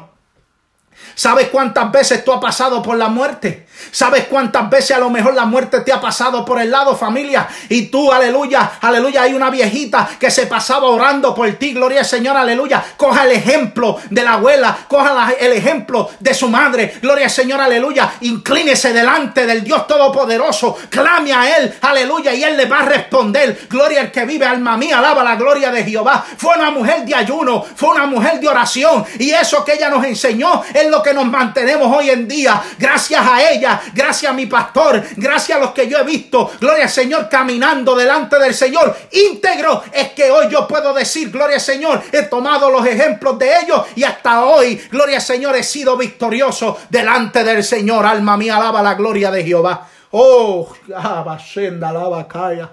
[1.16, 3.69] ¿Sabes cuántas veces tú has pasado por la muerte?
[3.92, 7.48] ¿Sabes cuántas veces a lo mejor la muerte te ha pasado por el lado, familia?
[7.70, 12.06] Y tú, aleluya, aleluya, hay una viejita que se pasaba orando por ti, gloria al
[12.06, 12.84] Señor, aleluya.
[12.98, 17.60] Coja el ejemplo de la abuela, coja el ejemplo de su madre, gloria al Señor,
[17.62, 18.14] aleluya.
[18.22, 23.68] Inclínese delante del Dios Todopoderoso, clame a Él, aleluya, y Él le va a responder.
[23.70, 26.24] Gloria al que vive, alma mía, alaba la gloria de Jehová.
[26.38, 30.06] Fue una mujer de ayuno, fue una mujer de oración, y eso que ella nos
[30.06, 32.62] enseñó es lo que nos mantenemos hoy en día.
[32.78, 36.86] Gracias a ella, gracias a mi pastor, gracias a los que yo he visto, gloria
[36.86, 41.62] al Señor, caminando delante del Señor, íntegro, es que hoy yo puedo decir, gloria al
[41.62, 45.98] Señor, he tomado los ejemplos de ellos y hasta hoy, gloria al Señor, he sido
[45.98, 48.06] victorioso delante del Señor.
[48.06, 49.88] Alma mía, alaba la gloria de Jehová.
[50.12, 52.72] Oh, abasenda, alaba calla.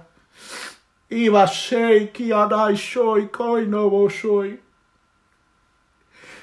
[1.09, 2.33] Iba sei que
[2.77, 3.31] soy,
[3.69, 4.61] no soy.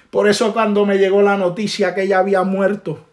[0.10, 3.04] Por eso cuando me llegó la noticia que ella había muerto,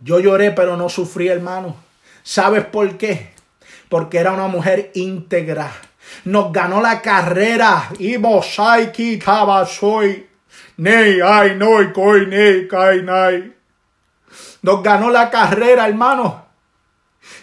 [0.00, 1.76] yo lloré pero no sufrí, hermano.
[2.22, 3.32] ¿Sabes por qué?
[3.88, 5.72] Porque era una mujer íntegra.
[6.24, 7.88] Nos ganó la carrera.
[7.98, 9.18] Y Mosaiki
[9.66, 10.26] soy.
[10.76, 13.54] Nei, ay, no, koi, nei.
[14.62, 16.47] Nos ganó la carrera, hermano.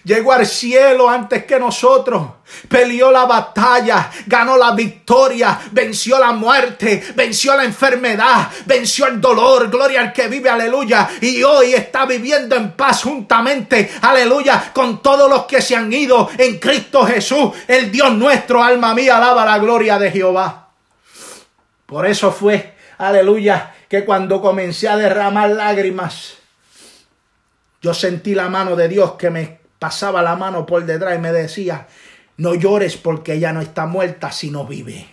[0.06, 2.28] Llegó al cielo antes que nosotros.
[2.70, 9.68] Peleó la batalla, ganó la victoria, venció la muerte, venció la enfermedad, venció el dolor.
[9.72, 11.10] Gloria al que vive, aleluya.
[11.22, 16.30] Y hoy está viviendo en paz juntamente, aleluya, con todos los que se han ido
[16.38, 17.54] en Cristo Jesús.
[17.68, 20.70] El Dios nuestro, alma mía, alaba la gloria de Jehová.
[21.88, 26.36] Por eso fue, aleluya, que cuando comencé a derramar lágrimas,
[27.82, 31.32] yo sentí la mano de Dios que me pasaba la mano por detrás y me
[31.32, 31.86] decía,
[32.38, 35.06] no llores porque ella no está muerta, sino vive.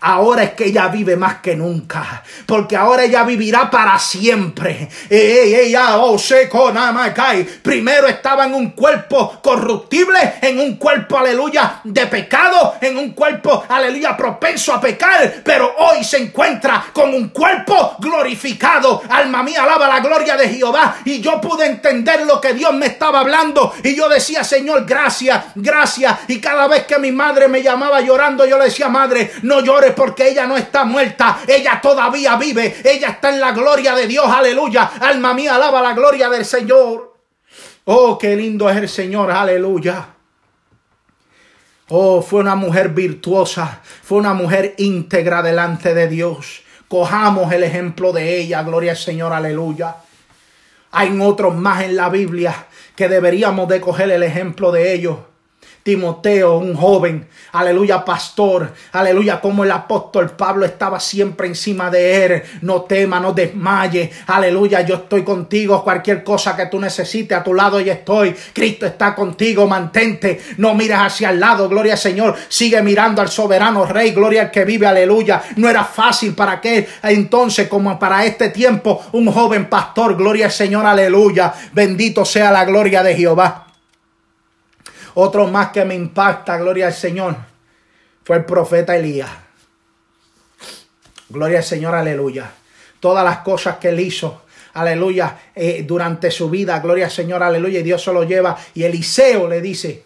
[0.00, 2.22] Ahora es que ella vive más que nunca.
[2.46, 4.88] Porque ahora ella vivirá para siempre.
[5.92, 6.16] Oh,
[7.62, 13.64] Primero estaba en un cuerpo corruptible, en un cuerpo, aleluya, de pecado, en un cuerpo,
[13.68, 15.42] aleluya, propenso a pecar.
[15.44, 19.02] Pero hoy se encuentra con un cuerpo glorificado.
[19.08, 20.96] Alma mía, alaba la gloria de Jehová.
[21.04, 23.74] Y yo pude entender lo que Dios me estaba hablando.
[23.82, 26.18] Y yo decía, Señor, gracias, gracias.
[26.28, 29.79] Y cada vez que mi madre me llamaba llorando, yo le decía, madre, no llores
[29.96, 34.26] porque ella no está muerta, ella todavía vive, ella está en la gloria de Dios,
[34.26, 34.92] aleluya.
[35.00, 37.16] Alma mía, alaba la gloria del Señor.
[37.84, 40.08] Oh, qué lindo es el Señor, aleluya.
[41.88, 46.62] Oh, fue una mujer virtuosa, fue una mujer íntegra delante de Dios.
[46.88, 49.96] Cojamos el ejemplo de ella, gloria al Señor, aleluya.
[50.92, 55.18] Hay otros más en la Biblia que deberíamos de coger el ejemplo de ellos.
[55.82, 62.42] Timoteo, un joven, aleluya, pastor, aleluya, como el apóstol Pablo estaba siempre encima de él.
[62.60, 65.82] No tema, no desmaye, aleluya, yo estoy contigo.
[65.82, 68.34] Cualquier cosa que tú necesites, a tu lado y estoy.
[68.52, 72.36] Cristo está contigo, mantente, no mires hacia el lado, gloria al Señor.
[72.48, 75.42] Sigue mirando al soberano Rey, gloria al que vive, aleluya.
[75.56, 80.52] No era fácil para que entonces, como para este tiempo, un joven pastor, gloria al
[80.52, 81.54] Señor, aleluya.
[81.72, 83.69] Bendito sea la gloria de Jehová.
[85.14, 87.36] Otro más que me impacta, gloria al Señor,
[88.24, 89.30] fue el profeta Elías.
[91.28, 92.50] Gloria al Señor, aleluya.
[92.98, 94.42] Todas las cosas que él hizo,
[94.74, 98.56] aleluya, eh, durante su vida, gloria al Señor, aleluya, y Dios se lo lleva.
[98.74, 100.04] Y Eliseo le dice,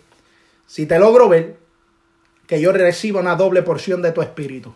[0.67, 1.57] si te logro ver,
[2.47, 4.75] que yo reciba una doble porción de tu espíritu.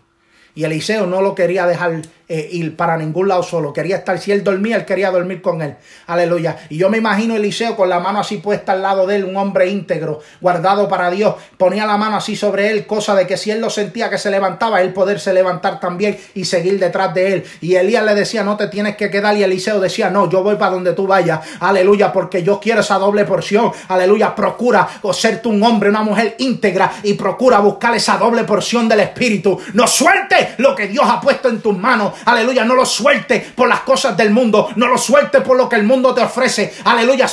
[0.54, 3.72] Y Eliseo no lo quería dejar eh, ir para ningún lado solo.
[3.72, 5.76] Quería estar, si él dormía, él quería dormir con él.
[6.08, 6.58] Aleluya.
[6.68, 9.36] Y yo me imagino Eliseo con la mano así puesta al lado de él, un
[9.38, 11.36] hombre íntegro, guardado para Dios.
[11.56, 14.30] Ponía la mano así sobre él, cosa de que si él lo sentía que se
[14.30, 17.44] levantaba, él poderse levantar también y seguir detrás de él.
[17.62, 19.34] Y Elías le decía, no te tienes que quedar.
[19.34, 21.40] Y Eliseo decía, no, yo voy para donde tú vayas.
[21.60, 23.72] Aleluya, porque yo quiero esa doble porción.
[23.88, 28.44] Aleluya, procura o ser tú un hombre, una mujer íntegra y procura buscar esa doble
[28.44, 29.58] porción del Espíritu.
[29.72, 32.14] No suelte lo que Dios ha puesto en tus manos.
[32.24, 35.76] Aleluya, no lo suelte por las cosas del mundo, no lo suelte por lo que
[35.76, 36.74] el mundo te ofrece.
[36.84, 37.26] Aleluya,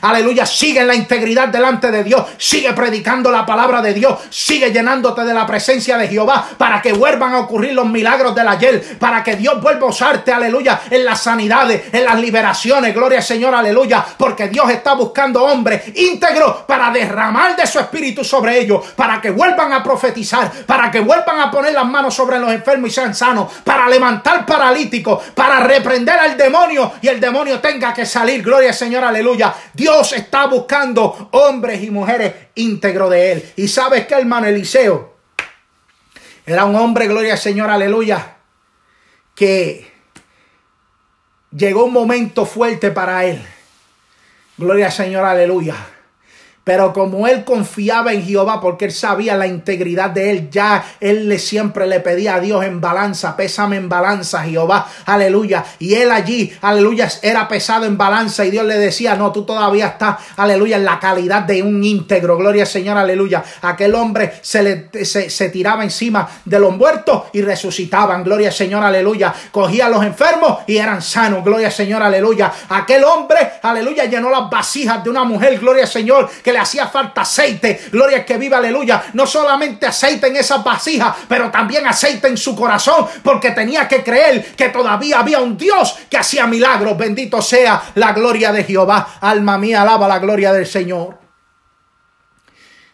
[0.00, 4.72] aleluya, sigue en la integridad delante de Dios, sigue predicando la palabra de Dios, sigue
[4.72, 8.98] llenándote de la presencia de Jehová para que vuelvan a ocurrir los milagros del ayer,
[8.98, 13.24] para que Dios vuelva a usarte, aleluya, en las sanidades, en las liberaciones, gloria al
[13.24, 18.84] Señor, aleluya, porque Dios está buscando hombres íntegros para derramar de su espíritu sobre ellos,
[18.94, 20.50] para que vuelvan a profetizar,
[20.90, 25.24] que vuelvan a poner las manos sobre los enfermos y sean sanos, para levantar paralíticos,
[25.34, 28.42] para reprender al demonio y el demonio tenga que salir.
[28.42, 29.54] Gloria al Señor, aleluya.
[29.72, 33.52] Dios está buscando hombres y mujeres íntegros de él.
[33.56, 35.16] Y sabes que hermano Eliseo
[36.46, 38.36] era un hombre, gloria al Señor, aleluya,
[39.34, 39.90] que
[41.50, 43.44] llegó un momento fuerte para él.
[44.56, 45.74] Gloria al Señor, aleluya.
[46.66, 51.28] Pero como él confiaba en Jehová porque él sabía la integridad de él, ya él
[51.28, 55.64] le siempre le pedía a Dios en balanza, pésame en balanza, Jehová, aleluya.
[55.78, 59.86] Y él allí, aleluya, era pesado en balanza y Dios le decía, no, tú todavía
[59.86, 63.44] estás, aleluya, en la calidad de un íntegro, gloria al Señor, aleluya.
[63.62, 68.82] Aquel hombre se, le, se, tiraba encima de los muertos y resucitaban, gloria al Señor,
[68.82, 69.32] aleluya.
[69.52, 72.52] Cogía a los enfermos y eran sanos, gloria al Señor, aleluya.
[72.70, 76.88] Aquel hombre, aleluya, llenó las vasijas de una mujer, gloria al Señor, que le hacía
[76.88, 77.88] falta aceite.
[77.92, 79.10] Gloria que viva, aleluya.
[79.12, 84.02] No solamente aceite en esa vasija, pero también aceite en su corazón, porque tenía que
[84.02, 86.96] creer que todavía había un Dios que hacía milagros.
[86.96, 89.18] Bendito sea la gloria de Jehová.
[89.20, 91.18] Alma mía, alaba la gloria del Señor.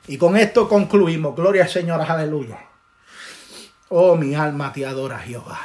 [0.08, 1.36] Y con esto concluimos.
[1.36, 2.58] Gloria al Señor, aleluya.
[3.90, 5.60] Oh, mi alma te adora, Jehová.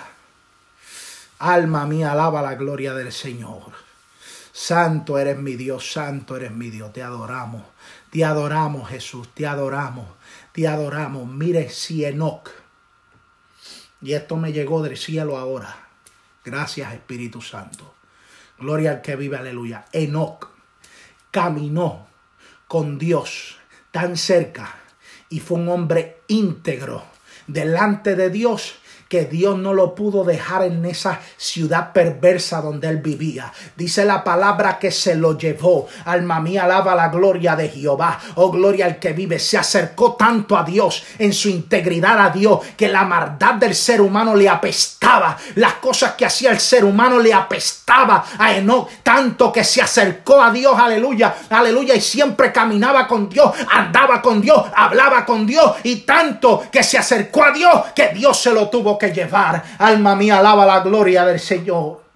[1.40, 3.88] Alma mía, alaba la gloria del Señor.
[4.52, 7.64] Santo eres mi Dios, santo eres mi Dios, te adoramos.
[8.12, 10.08] Te adoramos, Jesús, te adoramos,
[10.52, 11.28] te adoramos.
[11.28, 12.50] Mire si Enoch.
[14.02, 15.88] Y esto me llegó del cielo ahora.
[16.46, 17.94] Gracias, Espíritu Santo.
[18.60, 19.86] Gloria al que vive, aleluya.
[19.92, 20.50] Enoch
[21.32, 22.08] caminó
[22.68, 23.58] con Dios
[23.92, 24.76] tan cerca
[25.30, 27.04] y fue un hombre íntegro
[27.48, 28.76] delante de Dios
[29.10, 33.52] que Dios no lo pudo dejar en esa ciudad perversa donde él vivía.
[33.76, 35.88] Dice la palabra que se lo llevó.
[36.06, 38.20] Alma mía, alaba la gloria de Jehová.
[38.36, 39.40] Oh, gloria al que vive.
[39.40, 44.02] Se acercó tanto a Dios en su integridad a Dios que la maldad del ser
[44.02, 45.38] humano le apestaba.
[45.56, 48.90] Las cosas que hacía el ser humano le apestaba a Enoch.
[49.04, 50.78] Tanto que se acercó a Dios.
[50.78, 51.36] Aleluya.
[51.50, 51.96] Aleluya.
[51.96, 53.52] Y siempre caminaba con Dios.
[53.72, 54.66] Andaba con Dios.
[54.76, 55.76] Hablaba con Dios.
[55.84, 59.64] Y tanto que se acercó a Dios que Dios se lo tuvo que llevar.
[59.78, 62.08] Alma mía, alaba la gloria del Señor.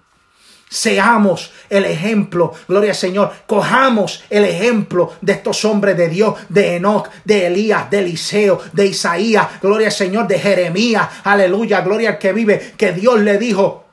[0.68, 3.30] Seamos el ejemplo, gloria al Señor.
[3.46, 8.86] Cojamos el ejemplo de estos hombres de Dios, de Enoch, de Elías, de Eliseo, de
[8.86, 13.84] Isaías, gloria al Señor, de Jeremías, aleluya, gloria al que vive, que Dios le dijo,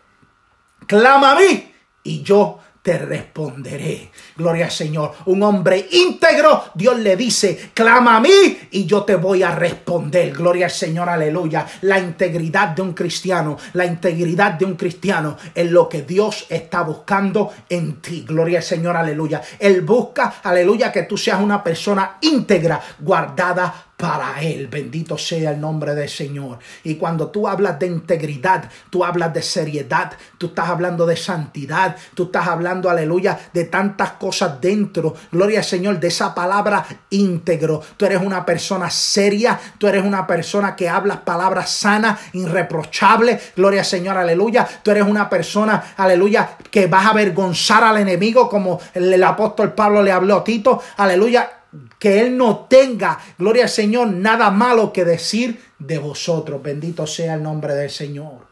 [0.87, 1.69] clama a mí
[2.03, 2.59] y yo
[2.89, 4.09] te responderé.
[4.35, 5.13] Gloria al Señor.
[5.27, 10.33] Un hombre íntegro, Dios le dice, clama a mí y yo te voy a responder.
[10.33, 11.67] Gloria al Señor, aleluya.
[11.81, 16.81] La integridad de un cristiano, la integridad de un cristiano es lo que Dios está
[16.81, 18.25] buscando en ti.
[18.27, 19.39] Gloria al Señor, aleluya.
[19.59, 24.67] Él busca, aleluya, que tú seas una persona íntegra, guardada para Él.
[24.67, 26.59] Bendito sea el nombre del Señor.
[26.85, 31.97] Y cuando tú hablas de integridad, tú hablas de seriedad, tú estás hablando de santidad,
[32.13, 35.15] tú estás hablando, aleluya, de tantas cosas dentro.
[35.33, 37.81] Gloria al Señor, de esa palabra íntegro.
[37.97, 43.51] Tú eres una persona seria, tú eres una persona que hablas palabras sanas, irreprochables.
[43.57, 44.65] Gloria al Señor, aleluya.
[44.81, 50.01] Tú eres una persona, aleluya, que vas a avergonzar al enemigo como el apóstol Pablo
[50.01, 50.81] le habló a Tito.
[50.95, 51.58] Aleluya
[51.99, 56.63] que Él no tenga, gloria al Señor, nada malo que decir de vosotros.
[56.63, 58.47] Bendito sea el nombre del Señor.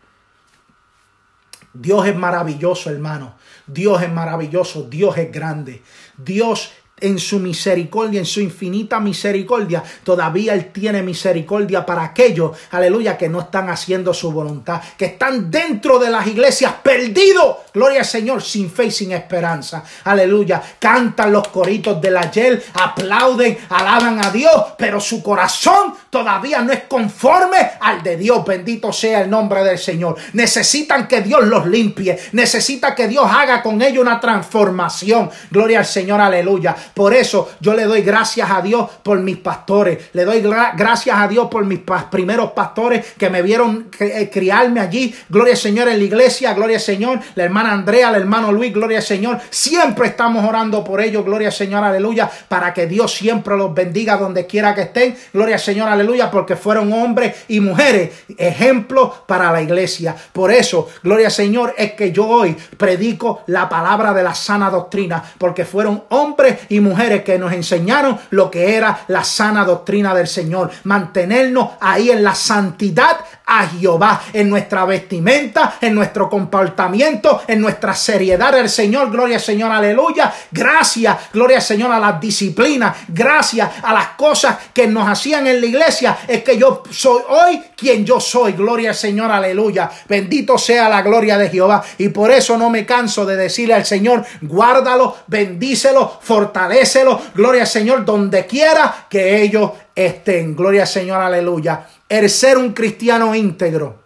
[1.74, 3.36] Dios es maravilloso, hermano.
[3.66, 4.84] Dios es maravilloso.
[4.84, 5.82] Dios es grande.
[6.18, 13.18] Dios en su misericordia, en su infinita misericordia, todavía Él tiene misericordia para aquellos, aleluya,
[13.18, 18.06] que no están haciendo su voluntad, que están dentro de las iglesias perdidos, gloria al
[18.06, 24.32] Señor, sin fe y sin esperanza, aleluya, cantan los coritos del ayer, aplauden, alaban a
[24.32, 29.63] Dios, pero su corazón todavía no es conforme al de Dios, bendito sea el nombre
[29.63, 35.30] del Señor, necesitan que Dios los limpie, necesita que Dios haga con ellos una transformación,
[35.51, 40.09] gloria al Señor, aleluya, por eso yo le doy gracias a Dios por mis pastores.
[40.13, 45.13] Le doy gracias a Dios por mis primeros pastores que me vieron eh, criarme allí.
[45.30, 46.53] Gloria al Señor en la iglesia.
[46.53, 47.20] Gloria al Señor.
[47.36, 48.74] La hermana Andrea, el hermano Luis.
[48.74, 49.39] Gloria al Señor.
[49.49, 51.24] Siempre estamos orando por ellos.
[51.26, 51.84] Gloria al Señor.
[51.84, 52.30] Aleluya.
[52.47, 55.15] Para que Dios siempre los bendiga donde quiera que estén.
[55.34, 55.89] Gloria al Señor.
[55.89, 56.07] Aleluya.
[56.32, 58.26] Porque fueron hombres y mujeres.
[58.38, 60.16] Ejemplos para la iglesia.
[60.32, 64.70] Por eso, gloria al Señor, es que yo hoy predico la palabra de la sana
[64.70, 65.24] doctrina.
[65.38, 70.28] Porque fueron hombres y mujeres que nos enseñaron lo que era la sana doctrina del
[70.28, 70.72] Señor.
[70.84, 73.18] Mantenernos ahí en la santidad
[73.48, 79.10] a Jehová, en nuestra vestimenta, en nuestro comportamiento, en nuestra seriedad al Señor.
[79.10, 80.34] Gloria al Señor, aleluya.
[80.52, 82.95] Gracias, gloria al Señor a las disciplinas.
[83.08, 86.18] Gracias a las cosas que nos hacían en la iglesia.
[86.28, 88.52] Es que yo soy hoy quien yo soy.
[88.52, 89.89] Gloria al Señor, aleluya.
[90.10, 91.84] Bendito sea la gloria de Jehová.
[91.98, 97.22] Y por eso no me canso de decirle al Señor, guárdalo, bendícelo, fortalecelo.
[97.34, 100.56] Gloria al Señor, donde quiera que ellos estén.
[100.56, 101.86] Gloria al Señor, aleluya.
[102.10, 104.01] El ser un cristiano íntegro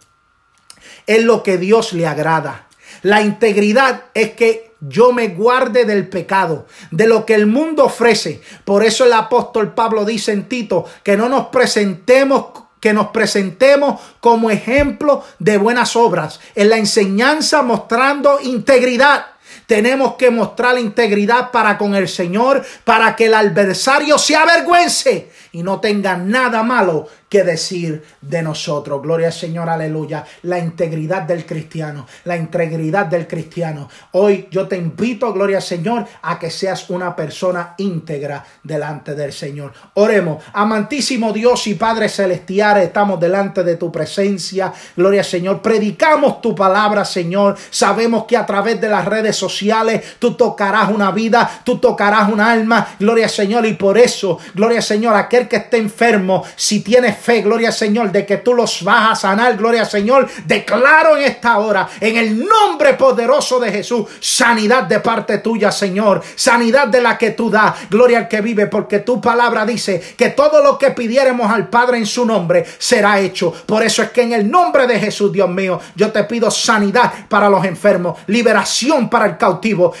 [1.06, 2.66] es lo que Dios le agrada.
[3.02, 8.40] La integridad es que yo me guarde del pecado, de lo que el mundo ofrece.
[8.64, 14.00] Por eso el apóstol Pablo dice en Tito que no nos presentemos que nos presentemos
[14.18, 19.26] como ejemplo de buenas obras, en la enseñanza mostrando integridad.
[19.68, 25.62] Tenemos que mostrar integridad para con el Señor, para que el adversario se avergüence y
[25.62, 29.00] no tenga nada malo que decir de nosotros.
[29.00, 30.24] Gloria al Señor, aleluya.
[30.42, 33.88] La integridad del cristiano, la integridad del cristiano.
[34.12, 39.32] Hoy yo te invito, gloria al Señor, a que seas una persona íntegra delante del
[39.32, 39.72] Señor.
[39.94, 44.72] Oremos, amantísimo Dios y Padre Celestial, estamos delante de tu presencia.
[44.96, 47.56] Gloria al Señor, predicamos tu palabra, Señor.
[47.70, 52.40] Sabemos que a través de las redes sociales tú tocarás una vida, tú tocarás un
[52.40, 52.94] alma.
[52.98, 55.14] Gloria al Señor, y por eso, gloria al Señor,
[55.48, 59.14] que esté enfermo, si tienes fe, gloria al Señor, de que tú los vas a
[59.14, 60.28] sanar, gloria al Señor.
[60.44, 66.22] Declaro en esta hora, en el nombre poderoso de Jesús, sanidad de parte tuya, Señor.
[66.34, 70.30] Sanidad de la que tú das, gloria al que vive, porque tu palabra dice que
[70.30, 73.52] todo lo que pidiéramos al Padre en su nombre será hecho.
[73.66, 77.12] Por eso es que en el nombre de Jesús, Dios mío, yo te pido sanidad
[77.28, 79.94] para los enfermos, liberación para el cautivo,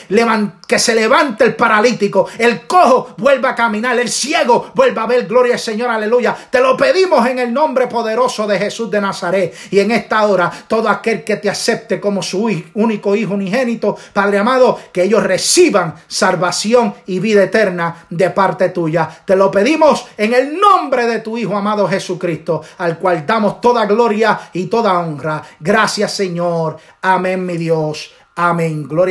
[0.66, 5.26] que se levante el paralítico, el cojo vuelva a caminar, el ciego vuelva a ver,
[5.32, 6.36] gloria al Señor, aleluya.
[6.50, 9.54] Te lo pedimos en el nombre poderoso de Jesús de Nazaret.
[9.70, 14.38] Y en esta hora, todo aquel que te acepte como su único hijo unigénito, Padre
[14.38, 19.08] amado, que ellos reciban salvación y vida eterna de parte tuya.
[19.24, 23.86] Te lo pedimos en el nombre de tu Hijo amado Jesucristo, al cual damos toda
[23.86, 25.42] gloria y toda honra.
[25.58, 26.76] Gracias, Señor.
[27.00, 28.12] Amén, mi Dios.
[28.34, 28.88] Amén.
[28.88, 29.10] Gloria